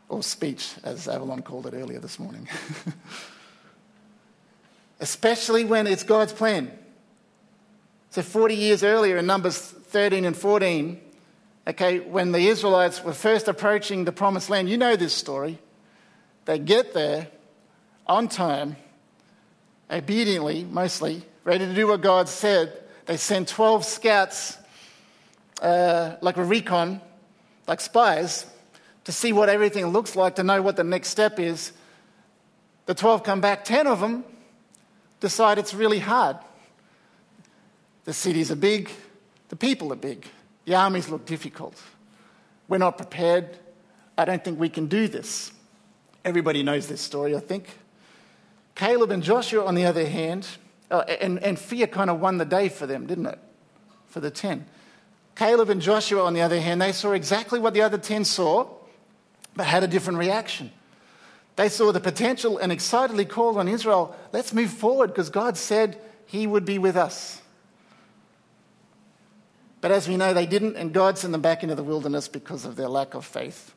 or 0.10 0.24
speech, 0.24 0.74
as 0.84 1.08
Avalon 1.08 1.42
called 1.42 1.68
it 1.68 1.74
earlier 1.74 2.00
this 2.00 2.20
morning. 2.20 2.48
Especially 5.00 5.66
when 5.66 5.88
it's 5.88 6.04
God's 6.04 6.34
plan. 6.34 6.72
So, 8.12 8.22
40 8.22 8.56
years 8.56 8.84
earlier 8.84 9.18
in 9.18 9.26
Numbers 9.26 9.58
13 9.58 10.24
and 10.24 10.36
14, 10.36 11.02
okay, 11.68 12.00
when 12.00 12.32
the 12.32 12.48
Israelites 12.48 13.04
were 13.04 13.14
first 13.14 13.48
approaching 13.48 14.06
the 14.06 14.14
promised 14.14 14.50
land, 14.50 14.70
you 14.70 14.78
know 14.78 14.96
this 14.96 15.14
story. 15.14 15.60
They 16.46 16.60
get 16.60 16.94
there 16.94 17.28
on 18.08 18.28
time, 18.28 18.76
obediently, 19.90 20.64
mostly, 20.64 21.24
ready 21.44 21.66
to 21.66 21.74
do 21.74 21.88
what 21.88 22.02
God 22.02 22.30
said. 22.30 22.82
They 23.06 23.18
send 23.18 23.48
12 23.48 23.86
scouts, 23.86 24.58
uh, 25.62 26.16
like 26.22 26.38
a 26.38 26.44
recon, 26.44 27.02
like 27.68 27.82
spies, 27.82 28.46
to 29.04 29.12
see 29.12 29.34
what 29.34 29.50
everything 29.50 29.88
looks 29.88 30.16
like, 30.16 30.36
to 30.36 30.44
know 30.44 30.62
what 30.62 30.76
the 30.76 30.84
next 30.84 31.10
step 31.10 31.40
is. 31.40 31.72
The 32.86 32.94
12 32.94 33.24
come 33.24 33.42
back, 33.42 33.64
10 33.66 33.88
of 33.88 34.00
them 34.00 34.24
decide 35.20 35.58
it's 35.58 35.74
really 35.74 36.00
hard. 36.00 36.38
The 38.04 38.14
cities 38.14 38.52
are 38.52 38.56
big, 38.56 38.92
the 39.50 39.56
people 39.56 39.92
are 39.92 39.98
big, 39.98 40.28
the 40.66 40.76
armies 40.76 41.10
look 41.10 41.26
difficult. 41.26 41.82
We're 42.68 42.78
not 42.78 42.98
prepared. 42.98 43.58
I 44.18 44.26
don't 44.26 44.44
think 44.44 44.60
we 44.60 44.70
can 44.70 44.88
do 44.88 45.08
this. 45.08 45.52
Everybody 46.24 46.64
knows 46.64 46.88
this 46.88 47.02
story, 47.02 47.36
I 47.36 47.40
think. 47.40 47.68
Caleb 48.76 49.12
and 49.12 49.24
Joshua, 49.24 49.66
on 49.66 49.76
the 49.76 49.86
other 49.86 50.08
hand, 50.08 50.48
uh, 50.92 51.00
and, 51.00 51.42
and 51.44 51.58
fear 51.58 51.88
kind 51.88 52.10
of 52.10 52.20
won 52.20 52.38
the 52.38 52.46
day 52.46 52.70
for 52.70 52.86
them, 52.86 53.08
didn't 53.08 53.26
it? 53.26 53.40
For 54.08 54.20
the 54.20 54.30
10. 54.30 54.66
Caleb 55.36 55.70
and 55.70 55.82
Joshua, 55.82 56.24
on 56.24 56.34
the 56.34 56.42
other 56.42 56.60
hand, 56.60 56.82
they 56.82 56.92
saw 56.92 57.12
exactly 57.12 57.60
what 57.60 57.74
the 57.74 57.82
other 57.82 57.98
10 57.98 58.26
saw, 58.26 58.68
but 59.56 59.66
had 59.66 59.84
a 59.84 59.88
different 59.88 60.20
reaction. 60.20 60.72
They 61.56 61.70
saw 61.70 61.92
the 61.92 62.00
potential 62.00 62.58
and 62.58 62.72
excitedly 62.72 63.26
called 63.26 63.58
on 63.58 63.68
Israel, 63.68 64.16
let's 64.34 64.54
move 64.54 64.72
forward 64.72 65.08
because 65.08 65.30
God 65.30 65.58
said 65.58 65.98
he 66.26 66.48
would 66.48 66.66
be 66.66 66.78
with 66.78 66.98
us. 66.98 67.42
But 69.80 69.92
as 69.92 70.08
we 70.08 70.18
know, 70.18 70.34
they 70.34 70.48
didn't, 70.48 70.76
and 70.76 70.94
God 70.94 71.18
sent 71.18 71.32
them 71.32 71.42
back 71.42 71.64
into 71.64 71.76
the 71.76 71.84
wilderness 71.84 72.28
because 72.28 72.66
of 72.66 72.76
their 72.76 72.90
lack 72.90 73.14
of 73.14 73.26
faith 73.26 73.74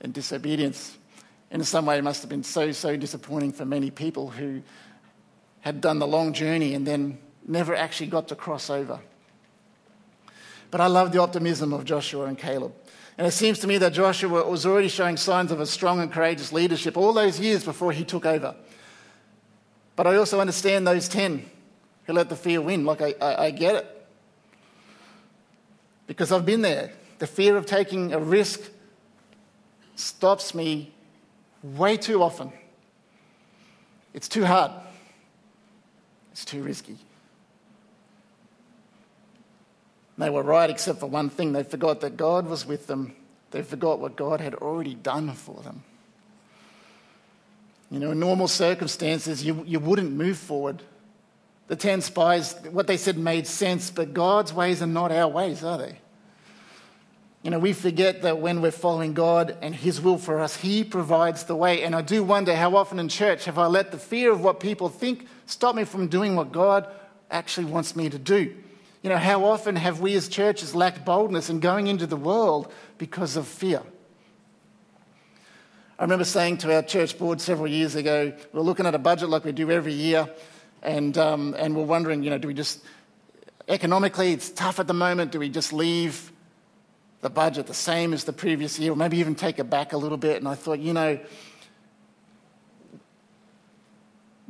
and 0.00 0.12
disobedience. 0.12 0.96
In 1.52 1.62
some 1.64 1.84
way, 1.84 1.98
it 1.98 2.02
must 2.02 2.22
have 2.22 2.30
been 2.30 2.42
so, 2.42 2.72
so 2.72 2.96
disappointing 2.96 3.52
for 3.52 3.66
many 3.66 3.90
people 3.90 4.30
who 4.30 4.62
had 5.60 5.82
done 5.82 5.98
the 5.98 6.06
long 6.06 6.32
journey 6.32 6.72
and 6.72 6.86
then 6.86 7.18
never 7.46 7.74
actually 7.74 8.06
got 8.06 8.28
to 8.28 8.34
cross 8.34 8.70
over. 8.70 8.98
But 10.70 10.80
I 10.80 10.86
love 10.86 11.12
the 11.12 11.20
optimism 11.20 11.74
of 11.74 11.84
Joshua 11.84 12.24
and 12.24 12.38
Caleb. 12.38 12.72
And 13.18 13.26
it 13.26 13.32
seems 13.32 13.58
to 13.58 13.66
me 13.66 13.76
that 13.78 13.92
Joshua 13.92 14.48
was 14.48 14.64
already 14.64 14.88
showing 14.88 15.18
signs 15.18 15.52
of 15.52 15.60
a 15.60 15.66
strong 15.66 16.00
and 16.00 16.10
courageous 16.10 16.52
leadership 16.52 16.96
all 16.96 17.12
those 17.12 17.38
years 17.38 17.62
before 17.62 17.92
he 17.92 18.02
took 18.02 18.24
over. 18.24 18.56
But 19.94 20.06
I 20.06 20.16
also 20.16 20.40
understand 20.40 20.86
those 20.86 21.06
10 21.06 21.44
who 22.06 22.14
let 22.14 22.30
the 22.30 22.36
fear 22.36 22.62
win. 22.62 22.86
Like, 22.86 23.02
I, 23.02 23.14
I, 23.20 23.44
I 23.44 23.50
get 23.50 23.74
it. 23.76 24.08
Because 26.06 26.32
I've 26.32 26.46
been 26.46 26.62
there. 26.62 26.92
The 27.18 27.26
fear 27.26 27.58
of 27.58 27.66
taking 27.66 28.14
a 28.14 28.18
risk 28.18 28.60
stops 29.94 30.54
me 30.54 30.94
way 31.62 31.96
too 31.96 32.22
often. 32.22 32.52
It's 34.14 34.28
too 34.28 34.44
hard, 34.44 34.72
it's 36.32 36.44
too 36.44 36.62
risky. 36.62 36.98
They 40.18 40.30
were 40.30 40.42
right 40.42 40.68
except 40.68 41.00
for 41.00 41.06
one 41.06 41.30
thing. 41.30 41.52
They 41.52 41.62
forgot 41.62 42.00
that 42.02 42.16
God 42.16 42.46
was 42.46 42.66
with 42.66 42.86
them. 42.86 43.16
They 43.50 43.62
forgot 43.62 43.98
what 43.98 44.14
God 44.14 44.40
had 44.40 44.54
already 44.54 44.94
done 44.94 45.32
for 45.32 45.60
them. 45.62 45.82
You 47.90 47.98
know, 47.98 48.12
in 48.12 48.20
normal 48.20 48.48
circumstances, 48.48 49.44
you, 49.44 49.64
you 49.66 49.80
wouldn't 49.80 50.12
move 50.12 50.38
forward. 50.38 50.82
The 51.68 51.76
10 51.76 52.02
spies, 52.02 52.54
what 52.70 52.86
they 52.86 52.96
said 52.96 53.18
made 53.18 53.46
sense, 53.46 53.90
but 53.90 54.14
God's 54.14 54.52
ways 54.52 54.82
are 54.82 54.86
not 54.86 55.12
our 55.12 55.28
ways, 55.28 55.64
are 55.64 55.78
they? 55.78 55.98
You 57.42 57.50
know, 57.50 57.58
we 57.58 57.72
forget 57.72 58.22
that 58.22 58.38
when 58.38 58.62
we're 58.62 58.70
following 58.70 59.14
God 59.14 59.56
and 59.62 59.74
His 59.74 60.00
will 60.00 60.18
for 60.18 60.38
us, 60.38 60.56
He 60.56 60.84
provides 60.84 61.44
the 61.44 61.56
way. 61.56 61.82
And 61.82 61.94
I 61.94 62.00
do 62.00 62.22
wonder 62.22 62.54
how 62.54 62.76
often 62.76 63.00
in 63.00 63.08
church 63.08 63.46
have 63.46 63.58
I 63.58 63.66
let 63.66 63.90
the 63.90 63.98
fear 63.98 64.30
of 64.30 64.42
what 64.42 64.60
people 64.60 64.88
think 64.88 65.26
stop 65.46 65.74
me 65.74 65.82
from 65.84 66.06
doing 66.06 66.36
what 66.36 66.52
God 66.52 66.86
actually 67.32 67.66
wants 67.66 67.96
me 67.96 68.08
to 68.10 68.18
do? 68.18 68.54
You 69.02 69.10
know, 69.10 69.16
how 69.16 69.44
often 69.44 69.74
have 69.74 70.00
we 70.00 70.14
as 70.14 70.28
churches 70.28 70.74
lacked 70.74 71.04
boldness 71.04 71.50
in 71.50 71.58
going 71.58 71.88
into 71.88 72.06
the 72.06 72.16
world 72.16 72.72
because 72.98 73.36
of 73.36 73.48
fear? 73.48 73.82
I 75.98 76.04
remember 76.04 76.24
saying 76.24 76.58
to 76.58 76.74
our 76.74 76.82
church 76.82 77.18
board 77.18 77.40
several 77.40 77.66
years 77.66 77.96
ago, 77.96 78.32
we 78.52 78.60
are 78.60 78.62
looking 78.62 78.86
at 78.86 78.94
a 78.94 78.98
budget 78.98 79.28
like 79.28 79.44
we 79.44 79.52
do 79.52 79.70
every 79.70 79.92
year, 79.92 80.28
and, 80.82 81.16
um, 81.18 81.54
and 81.58 81.76
we're 81.76 81.84
wondering, 81.84 82.22
you 82.22 82.30
know, 82.30 82.38
do 82.38 82.46
we 82.48 82.54
just, 82.54 82.80
economically, 83.68 84.32
it's 84.32 84.50
tough 84.50 84.78
at 84.78 84.86
the 84.86 84.94
moment, 84.94 85.32
do 85.32 85.40
we 85.40 85.48
just 85.48 85.72
leave 85.72 86.30
the 87.22 87.30
budget 87.30 87.66
the 87.66 87.74
same 87.74 88.12
as 88.12 88.24
the 88.24 88.32
previous 88.32 88.78
year, 88.78 88.92
or 88.92 88.96
maybe 88.96 89.16
even 89.16 89.34
take 89.34 89.58
it 89.58 89.70
back 89.70 89.94
a 89.94 89.96
little 89.96 90.18
bit? 90.18 90.36
And 90.36 90.46
I 90.46 90.54
thought, 90.54 90.78
you 90.78 90.92
know, 90.92 91.18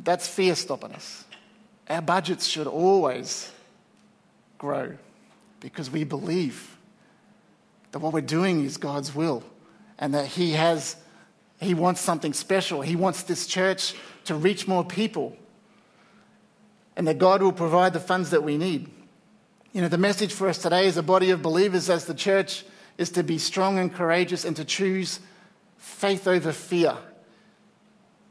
that's 0.03 0.27
fear 0.27 0.55
stopping 0.57 0.93
us. 0.93 1.25
Our 1.89 2.03
budgets 2.03 2.47
should 2.47 2.67
always 2.67 3.51
grow 4.59 4.97
because 5.61 5.91
we 5.91 6.05
believe 6.05 6.77
that 7.93 8.01
what 8.01 8.13
we're 8.13 8.21
doing 8.21 8.65
is 8.65 8.77
God's 8.77 9.15
will 9.15 9.45
and 9.99 10.15
that 10.15 10.27
He 10.27 10.53
has, 10.53 10.97
He 11.61 11.75
wants 11.75 12.01
something 12.01 12.33
special. 12.33 12.81
He 12.81 12.97
wants 12.97 13.23
this 13.23 13.47
church 13.47 13.95
to 14.25 14.35
reach 14.35 14.67
more 14.67 14.85
people 14.85 15.37
and 16.97 17.07
that 17.07 17.19
God 17.19 17.43
will 17.43 17.53
provide 17.53 17.93
the 17.93 18.01
funds 18.01 18.31
that 18.31 18.43
we 18.43 18.57
need. 18.57 18.89
You 19.73 19.81
know, 19.81 19.89
the 19.89 19.99
message 19.99 20.35
for 20.35 20.49
us 20.49 20.59
today 20.59 20.87
as 20.87 20.99
a 20.99 21.03
body 21.03 21.31
of 21.31 21.41
believers, 21.41 21.89
as 21.89 22.05
the 22.05 22.15
church, 22.15 22.65
is 22.99 23.11
to 23.11 23.23
be 23.23 23.39
strong 23.39 23.79
and 23.79 23.93
courageous 23.93 24.45
and 24.45 24.55
to 24.57 24.65
choose 24.65 25.21
faith 25.79 26.29
over 26.29 26.53
fear. 26.53 26.97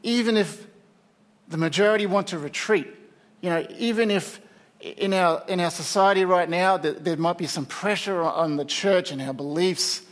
Even 0.04 0.36
if 0.36 0.66
the 1.48 1.56
majority 1.56 2.06
want 2.06 2.28
to 2.28 2.38
retreat, 2.38 2.86
you 3.40 3.50
know, 3.50 3.66
even 3.76 4.10
if 4.10 4.40
in 4.80 5.12
our, 5.12 5.42
in 5.48 5.58
our 5.58 5.70
society 5.70 6.24
right 6.24 6.48
now, 6.48 6.76
there 6.76 7.16
might 7.16 7.38
be 7.38 7.46
some 7.46 7.66
pressure 7.66 8.22
on 8.22 8.56
the 8.56 8.64
church 8.64 9.10
and 9.10 9.20
our 9.20 9.34
beliefs, 9.34 10.02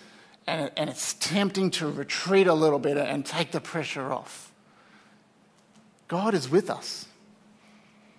and, 0.49 0.71
and 0.77 0.91
it's 0.91 1.15
tempting 1.15 1.71
to 1.73 1.89
retreat 1.89 2.49
a 2.49 2.55
little 2.55 2.79
bit 2.81 2.97
and 2.97 3.25
take 3.25 3.53
the 3.53 3.61
pressure 3.61 4.13
off. 4.13 4.53
God 6.09 6.35
is 6.35 6.49
with 6.49 6.71
us. 6.71 7.07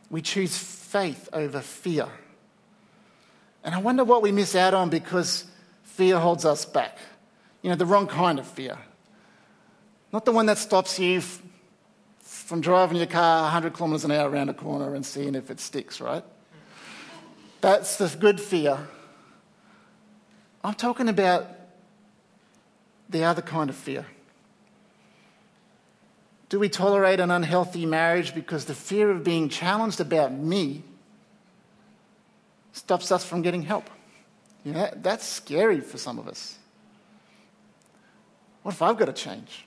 We 0.10 0.22
choose 0.22 0.58
faith 0.58 1.28
over 1.34 1.60
fear. 1.60 2.08
And 3.64 3.76
I 3.76 3.80
wonder 3.80 4.04
what 4.04 4.22
we 4.22 4.32
miss 4.32 4.56
out 4.56 4.74
on 4.74 4.90
because 4.90 5.46
fear 5.84 6.20
holds 6.20 6.46
us 6.46 6.66
back. 6.66 6.98
You 7.62 7.70
know, 7.70 7.76
the 7.76 7.86
wrong 7.86 8.08
kind 8.08 8.40
of 8.40 8.48
fear. 8.48 8.78
Not 10.12 10.26
the 10.26 10.32
one 10.32 10.48
that 10.48 10.58
stops 10.58 11.00
you 11.00 11.22
from 12.20 12.62
driving 12.62 12.98
your 12.98 13.08
car 13.08 13.44
100 13.44 13.74
kilometres 13.76 14.04
an 14.04 14.12
hour 14.12 14.30
around 14.30 14.50
a 14.50 14.54
corner 14.54 14.96
and 14.96 15.06
seeing 15.06 15.36
if 15.36 15.52
it 15.52 15.60
sticks, 15.60 16.02
right? 16.02 16.24
That's 17.62 17.98
the 17.98 18.08
good 18.20 18.42
fear. 18.42 18.78
I'm 20.64 20.74
talking 20.74 21.08
about 21.08 21.48
the 23.10 23.24
other 23.24 23.42
kind 23.42 23.70
of 23.70 23.76
fear. 23.76 24.06
Do 26.50 26.60
we 26.60 26.68
tolerate 26.68 27.20
an 27.20 27.32
unhealthy 27.32 27.86
marriage 27.86 28.36
because 28.36 28.66
the 28.66 28.74
fear 28.74 29.10
of 29.10 29.24
being 29.24 29.48
challenged 29.48 30.02
about 30.02 30.34
me 30.34 30.84
stops 32.74 33.12
us 33.12 33.26
from 33.26 33.42
getting 33.42 33.64
help? 33.64 33.90
Know, 34.64 34.90
that's 34.96 35.26
scary 35.28 35.82
for 35.82 35.98
some 35.98 36.20
of 36.20 36.28
us. 36.28 36.58
What 38.62 38.74
if 38.74 38.82
I've 38.82 38.98
got 38.98 39.06
to 39.06 39.14
change? 39.14 39.66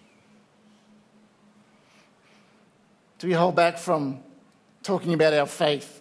Do 3.19 3.27
we 3.27 3.33
hold 3.33 3.57
back 3.57 3.79
from 3.79 4.23
talking 4.83 5.15
about 5.15 5.33
our 5.33 5.47
faith 5.47 6.01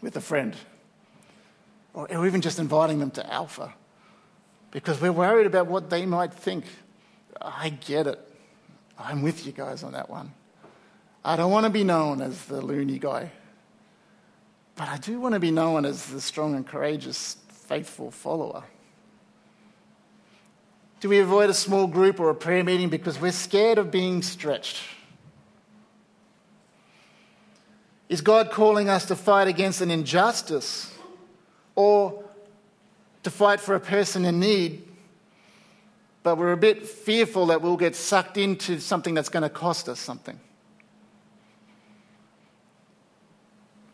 with 0.00 0.16
a 0.16 0.20
friend? 0.20 0.56
or 1.92 2.26
even 2.26 2.40
just 2.40 2.58
inviting 2.58 2.98
them 2.98 3.10
to 3.10 3.32
Alpha 3.32 3.74
because 4.70 5.00
we're 5.00 5.12
worried 5.12 5.46
about 5.46 5.66
what 5.66 5.90
they 5.90 6.06
might 6.06 6.32
think. 6.32 6.64
I 7.40 7.70
get 7.70 8.06
it. 8.06 8.18
I'm 8.98 9.22
with 9.22 9.46
you 9.46 9.52
guys 9.52 9.82
on 9.82 9.92
that 9.92 10.08
one. 10.08 10.32
I 11.24 11.36
don't 11.36 11.50
want 11.50 11.64
to 11.64 11.70
be 11.70 11.84
known 11.84 12.20
as 12.20 12.44
the 12.44 12.60
loony 12.60 12.98
guy. 12.98 13.32
But 14.80 14.88
I 14.88 14.96
do 14.96 15.20
want 15.20 15.34
to 15.34 15.38
be 15.38 15.50
known 15.50 15.84
as 15.84 16.06
the 16.06 16.22
strong 16.22 16.54
and 16.54 16.66
courageous, 16.66 17.36
faithful 17.50 18.10
follower. 18.10 18.64
Do 21.00 21.10
we 21.10 21.18
avoid 21.18 21.50
a 21.50 21.54
small 21.54 21.86
group 21.86 22.18
or 22.18 22.30
a 22.30 22.34
prayer 22.34 22.64
meeting 22.64 22.88
because 22.88 23.20
we're 23.20 23.30
scared 23.30 23.76
of 23.76 23.90
being 23.90 24.22
stretched? 24.22 24.82
Is 28.08 28.22
God 28.22 28.50
calling 28.52 28.88
us 28.88 29.04
to 29.08 29.16
fight 29.16 29.48
against 29.48 29.82
an 29.82 29.90
injustice 29.90 30.90
or 31.74 32.24
to 33.22 33.30
fight 33.30 33.60
for 33.60 33.74
a 33.74 33.80
person 33.80 34.24
in 34.24 34.40
need, 34.40 34.88
but 36.22 36.38
we're 36.38 36.52
a 36.52 36.56
bit 36.56 36.88
fearful 36.88 37.44
that 37.48 37.60
we'll 37.60 37.76
get 37.76 37.94
sucked 37.94 38.38
into 38.38 38.80
something 38.80 39.12
that's 39.12 39.28
going 39.28 39.42
to 39.42 39.50
cost 39.50 39.90
us 39.90 40.00
something? 40.00 40.40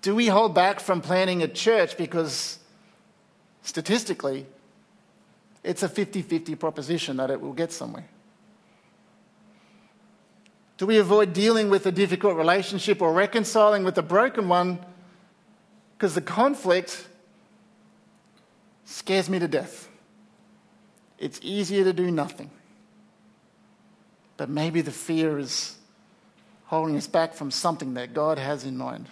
Do 0.02 0.14
we 0.14 0.28
hold 0.28 0.54
back 0.54 0.80
from 0.80 1.00
planning 1.00 1.42
a 1.42 1.48
church 1.48 1.96
because 1.96 2.58
statistically 3.62 4.46
it's 5.66 5.82
a 5.82 5.88
50 5.88 6.22
50 6.22 6.54
proposition 6.54 7.16
that 7.16 7.30
it 7.30 7.40
will 7.40 7.52
get 7.52 7.72
somewhere. 7.72 8.06
Do 10.78 10.86
we 10.86 10.98
avoid 10.98 11.32
dealing 11.32 11.70
with 11.70 11.86
a 11.86 11.92
difficult 11.92 12.36
relationship 12.36 13.02
or 13.02 13.12
reconciling 13.12 13.82
with 13.82 13.98
a 13.98 14.02
broken 14.02 14.48
one 14.48 14.78
because 15.96 16.14
the 16.14 16.20
conflict 16.20 17.08
scares 18.84 19.28
me 19.28 19.40
to 19.40 19.48
death? 19.48 19.88
It's 21.18 21.40
easier 21.42 21.82
to 21.82 21.92
do 21.92 22.10
nothing. 22.10 22.50
But 24.36 24.50
maybe 24.50 24.82
the 24.82 24.92
fear 24.92 25.38
is 25.38 25.76
holding 26.66 26.96
us 26.96 27.06
back 27.06 27.34
from 27.34 27.50
something 27.50 27.94
that 27.94 28.14
God 28.14 28.38
has 28.38 28.64
in 28.64 28.76
mind. 28.76 29.08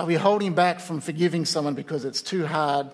Are 0.00 0.06
we 0.06 0.14
holding 0.14 0.54
back 0.54 0.80
from 0.80 1.02
forgiving 1.02 1.44
someone 1.44 1.74
because 1.74 2.06
it's 2.06 2.22
too 2.22 2.46
hard? 2.46 2.88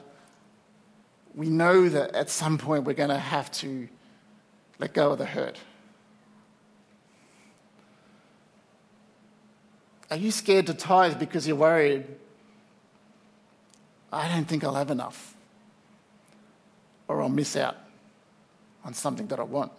We 1.36 1.48
know 1.48 1.88
that 1.88 2.16
at 2.16 2.30
some 2.30 2.58
point 2.58 2.82
we're 2.82 2.94
going 2.94 3.10
to 3.10 3.16
have 3.16 3.48
to 3.62 3.88
let 4.80 4.92
go 4.92 5.12
of 5.12 5.18
the 5.18 5.24
hurt. 5.24 5.56
Are 10.10 10.16
you 10.16 10.32
scared 10.32 10.66
to 10.66 10.74
tithe 10.74 11.20
because 11.20 11.46
you're 11.46 11.54
worried? 11.54 12.08
I 14.12 14.28
don't 14.28 14.46
think 14.46 14.64
I'll 14.64 14.74
have 14.74 14.90
enough, 14.90 15.36
or 17.06 17.22
I'll 17.22 17.28
miss 17.28 17.54
out 17.54 17.76
on 18.84 18.94
something 18.94 19.28
that 19.28 19.38
I 19.38 19.44
want. 19.44 19.70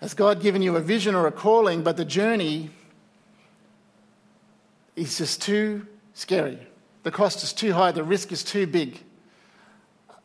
Has 0.00 0.14
God 0.14 0.40
given 0.40 0.62
you 0.62 0.76
a 0.76 0.80
vision 0.80 1.16
or 1.16 1.26
a 1.26 1.32
calling, 1.32 1.82
but 1.82 1.96
the 1.96 2.04
journey 2.04 2.70
is 4.98 5.18
just 5.18 5.40
too 5.40 5.86
scary. 6.14 6.58
The 7.04 7.10
cost 7.10 7.42
is 7.42 7.52
too 7.52 7.72
high, 7.72 7.92
the 7.92 8.04
risk 8.04 8.32
is 8.32 8.42
too 8.42 8.66
big. 8.66 9.00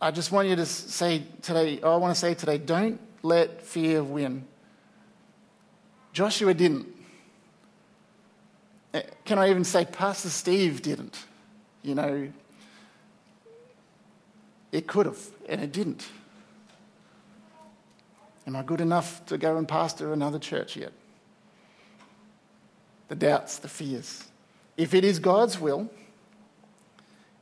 I 0.02 0.12
just 0.12 0.32
want 0.32 0.50
you 0.50 0.56
to 0.56 0.66
say 0.66 1.24
today, 1.42 1.80
I 1.82 1.96
want 1.96 2.14
to 2.14 2.20
say 2.20 2.34
today, 2.34 2.58
don't 2.58 3.00
let 3.22 3.62
fear 3.62 4.04
win. 4.04 4.46
Joshua 6.12 6.54
didn't. 6.54 6.88
Eh, 8.94 9.02
can 9.26 9.40
I 9.40 9.50
even 9.50 9.64
say 9.64 9.86
Pastor 9.86 10.30
Steve 10.30 10.82
didn't? 10.82 11.18
You 11.82 11.96
know, 11.96 12.30
it 14.72 14.88
could 14.88 15.06
have, 15.06 15.20
and 15.48 15.62
it 15.62 15.72
didn't. 15.72 16.06
Am 18.46 18.56
I 18.56 18.64
good 18.64 18.82
enough 18.82 19.26
to 19.28 19.38
go 19.38 19.58
and 19.58 19.68
pastor 19.68 20.12
another 20.12 20.40
church 20.40 20.76
yet? 20.76 20.92
The 23.08 23.16
doubts, 23.16 23.60
the 23.60 23.70
fears. 23.70 24.26
If 24.76 24.94
it 24.94 25.04
is 25.04 25.20
God's 25.20 25.60
will, 25.60 25.90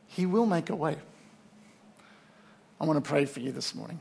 He 0.07 0.25
will 0.25 0.45
make 0.45 0.69
a 0.69 0.75
way. 0.75 0.97
I 2.79 2.85
want 2.85 3.03
to 3.03 3.07
pray 3.07 3.25
for 3.25 3.39
you 3.39 3.51
this 3.51 3.73
morning. 3.75 3.99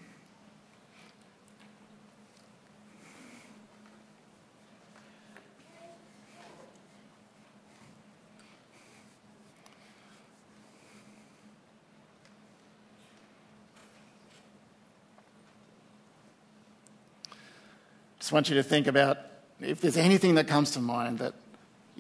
Just 18.19 18.33
want 18.33 18.49
you 18.49 18.55
to 18.55 18.63
think 18.63 18.87
about 18.87 19.19
if 19.61 19.81
there's 19.81 19.97
anything 19.97 20.37
that 20.37 20.47
comes 20.47 20.71
to 20.71 20.81
mind 20.81 21.19
that 21.19 21.35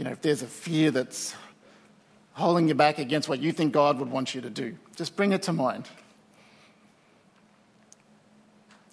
you 0.00 0.04
know, 0.04 0.12
if 0.12 0.22
there's 0.22 0.40
a 0.40 0.46
fear 0.46 0.90
that's 0.90 1.34
holding 2.32 2.66
you 2.68 2.74
back 2.74 2.98
against 2.98 3.28
what 3.28 3.38
you 3.38 3.52
think 3.52 3.74
God 3.74 3.98
would 3.98 4.10
want 4.10 4.34
you 4.34 4.40
to 4.40 4.48
do, 4.48 4.74
just 4.96 5.14
bring 5.14 5.32
it 5.32 5.42
to 5.42 5.52
mind. 5.52 5.86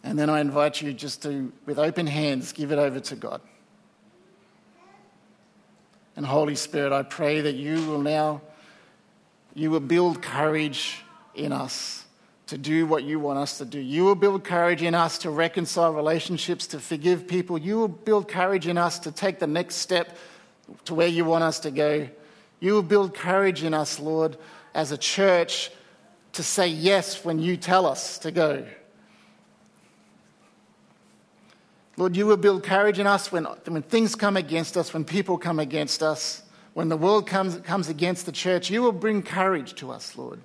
And 0.03 0.19
then 0.19 0.29
I 0.29 0.41
invite 0.41 0.81
you 0.81 0.91
just 0.91 1.23
to, 1.23 1.53
with 1.65 1.79
open 1.79 2.07
hands, 2.07 2.51
give 2.51 2.73
it 2.73 2.77
over 2.77 2.99
to 2.99 3.15
God. 3.15 3.39
And 6.17 6.25
Holy 6.25 6.55
Spirit, 6.55 6.91
I 6.91 7.03
pray 7.03 7.39
that 7.39 7.55
you 7.55 7.75
will 7.87 8.01
now, 8.01 8.41
you 9.53 9.71
will 9.71 9.79
build 9.79 10.21
courage 10.21 11.05
in 11.35 11.53
us 11.53 12.03
to 12.47 12.57
do 12.57 12.85
what 12.85 13.05
you 13.05 13.17
want 13.17 13.39
us 13.39 13.59
to 13.59 13.65
do. 13.65 13.79
You 13.79 14.03
will 14.03 14.15
build 14.15 14.43
courage 14.43 14.81
in 14.81 14.93
us 14.93 15.19
to 15.19 15.29
reconcile 15.29 15.93
relationships, 15.93 16.67
to 16.67 16.79
forgive 16.81 17.29
people. 17.29 17.57
You 17.57 17.77
will 17.77 17.87
build 17.87 18.27
courage 18.27 18.67
in 18.67 18.77
us 18.77 18.99
to 18.99 19.11
take 19.13 19.39
the 19.39 19.47
next 19.47 19.75
step 19.75 20.17
to 20.85 20.95
where 20.95 21.07
you 21.07 21.25
want 21.25 21.43
us 21.43 21.59
to 21.61 21.71
go. 21.71 22.07
You 22.59 22.73
will 22.73 22.83
build 22.83 23.13
courage 23.13 23.63
in 23.63 23.73
us, 23.73 23.99
Lord, 23.99 24.37
as 24.73 24.91
a 24.91 24.97
church 24.97 25.71
to 26.33 26.43
say 26.43 26.67
yes 26.67 27.23
when 27.25 27.39
you 27.39 27.57
tell 27.57 27.85
us 27.85 28.17
to 28.19 28.31
go. 28.31 28.65
Lord, 31.97 32.15
you 32.15 32.27
will 32.27 32.37
build 32.37 32.63
courage 32.63 32.99
in 32.99 33.07
us 33.07 33.31
when, 33.31 33.45
when 33.45 33.81
things 33.81 34.13
come 34.13 34.37
against 34.37 34.77
us, 34.77 34.93
when 34.93 35.03
people 35.03 35.37
come 35.37 35.59
against 35.59 36.03
us, 36.03 36.43
when 36.75 36.89
the 36.89 36.97
world 36.97 37.25
comes, 37.25 37.57
comes 37.57 37.89
against 37.89 38.27
the 38.27 38.31
church. 38.31 38.69
You 38.69 38.83
will 38.83 38.91
bring 38.91 39.23
courage 39.23 39.73
to 39.75 39.91
us, 39.91 40.15
Lord. 40.15 40.39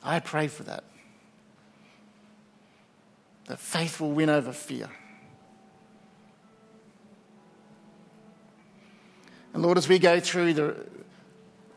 I 0.00 0.20
pray 0.20 0.46
for 0.46 0.62
that. 0.62 0.84
That 3.46 3.58
faith 3.58 4.00
will 4.00 4.12
win 4.12 4.30
over 4.30 4.52
fear. 4.52 4.88
And 9.54 9.62
Lord, 9.62 9.78
as 9.78 9.88
we 9.88 9.98
go 9.98 10.20
through 10.20 10.54
the, 10.54 10.86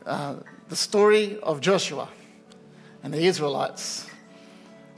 uh, 0.06 0.36
the 0.68 0.76
story 0.76 1.38
of 1.40 1.60
Joshua 1.60 2.08
and 3.02 3.12
the 3.12 3.24
Israelites 3.24 4.06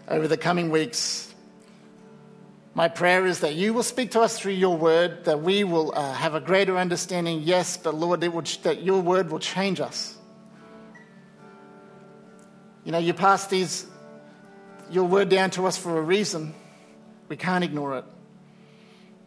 over 0.08 0.28
the 0.28 0.36
coming 0.36 0.70
weeks, 0.70 1.32
my 2.74 2.88
prayer 2.88 3.24
is 3.24 3.40
that 3.40 3.54
you 3.54 3.72
will 3.72 3.84
speak 3.84 4.10
to 4.12 4.20
us 4.20 4.38
through 4.38 4.54
your 4.54 4.76
word, 4.76 5.24
that 5.26 5.40
we 5.40 5.62
will 5.62 5.92
uh, 5.94 6.12
have 6.12 6.34
a 6.34 6.40
greater 6.40 6.76
understanding, 6.76 7.42
yes, 7.42 7.76
but 7.76 7.94
Lord, 7.94 8.20
will, 8.22 8.42
that 8.62 8.82
your 8.82 9.00
word 9.00 9.30
will 9.30 9.38
change 9.38 9.80
us. 9.80 10.18
You 12.84 12.90
know, 12.90 12.98
you 12.98 13.14
pass 13.14 13.46
these, 13.46 13.86
your 14.90 15.04
word 15.04 15.28
down 15.28 15.50
to 15.50 15.66
us 15.66 15.78
for 15.78 15.96
a 15.96 16.02
reason. 16.02 16.52
We 17.28 17.36
can't 17.36 17.62
ignore 17.62 17.98
it. 17.98 18.04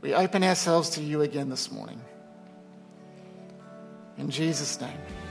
We 0.01 0.13
open 0.13 0.43
ourselves 0.43 0.91
to 0.91 1.01
you 1.01 1.21
again 1.21 1.49
this 1.49 1.71
morning. 1.71 2.01
In 4.17 4.29
Jesus' 4.29 4.81
name. 4.81 5.26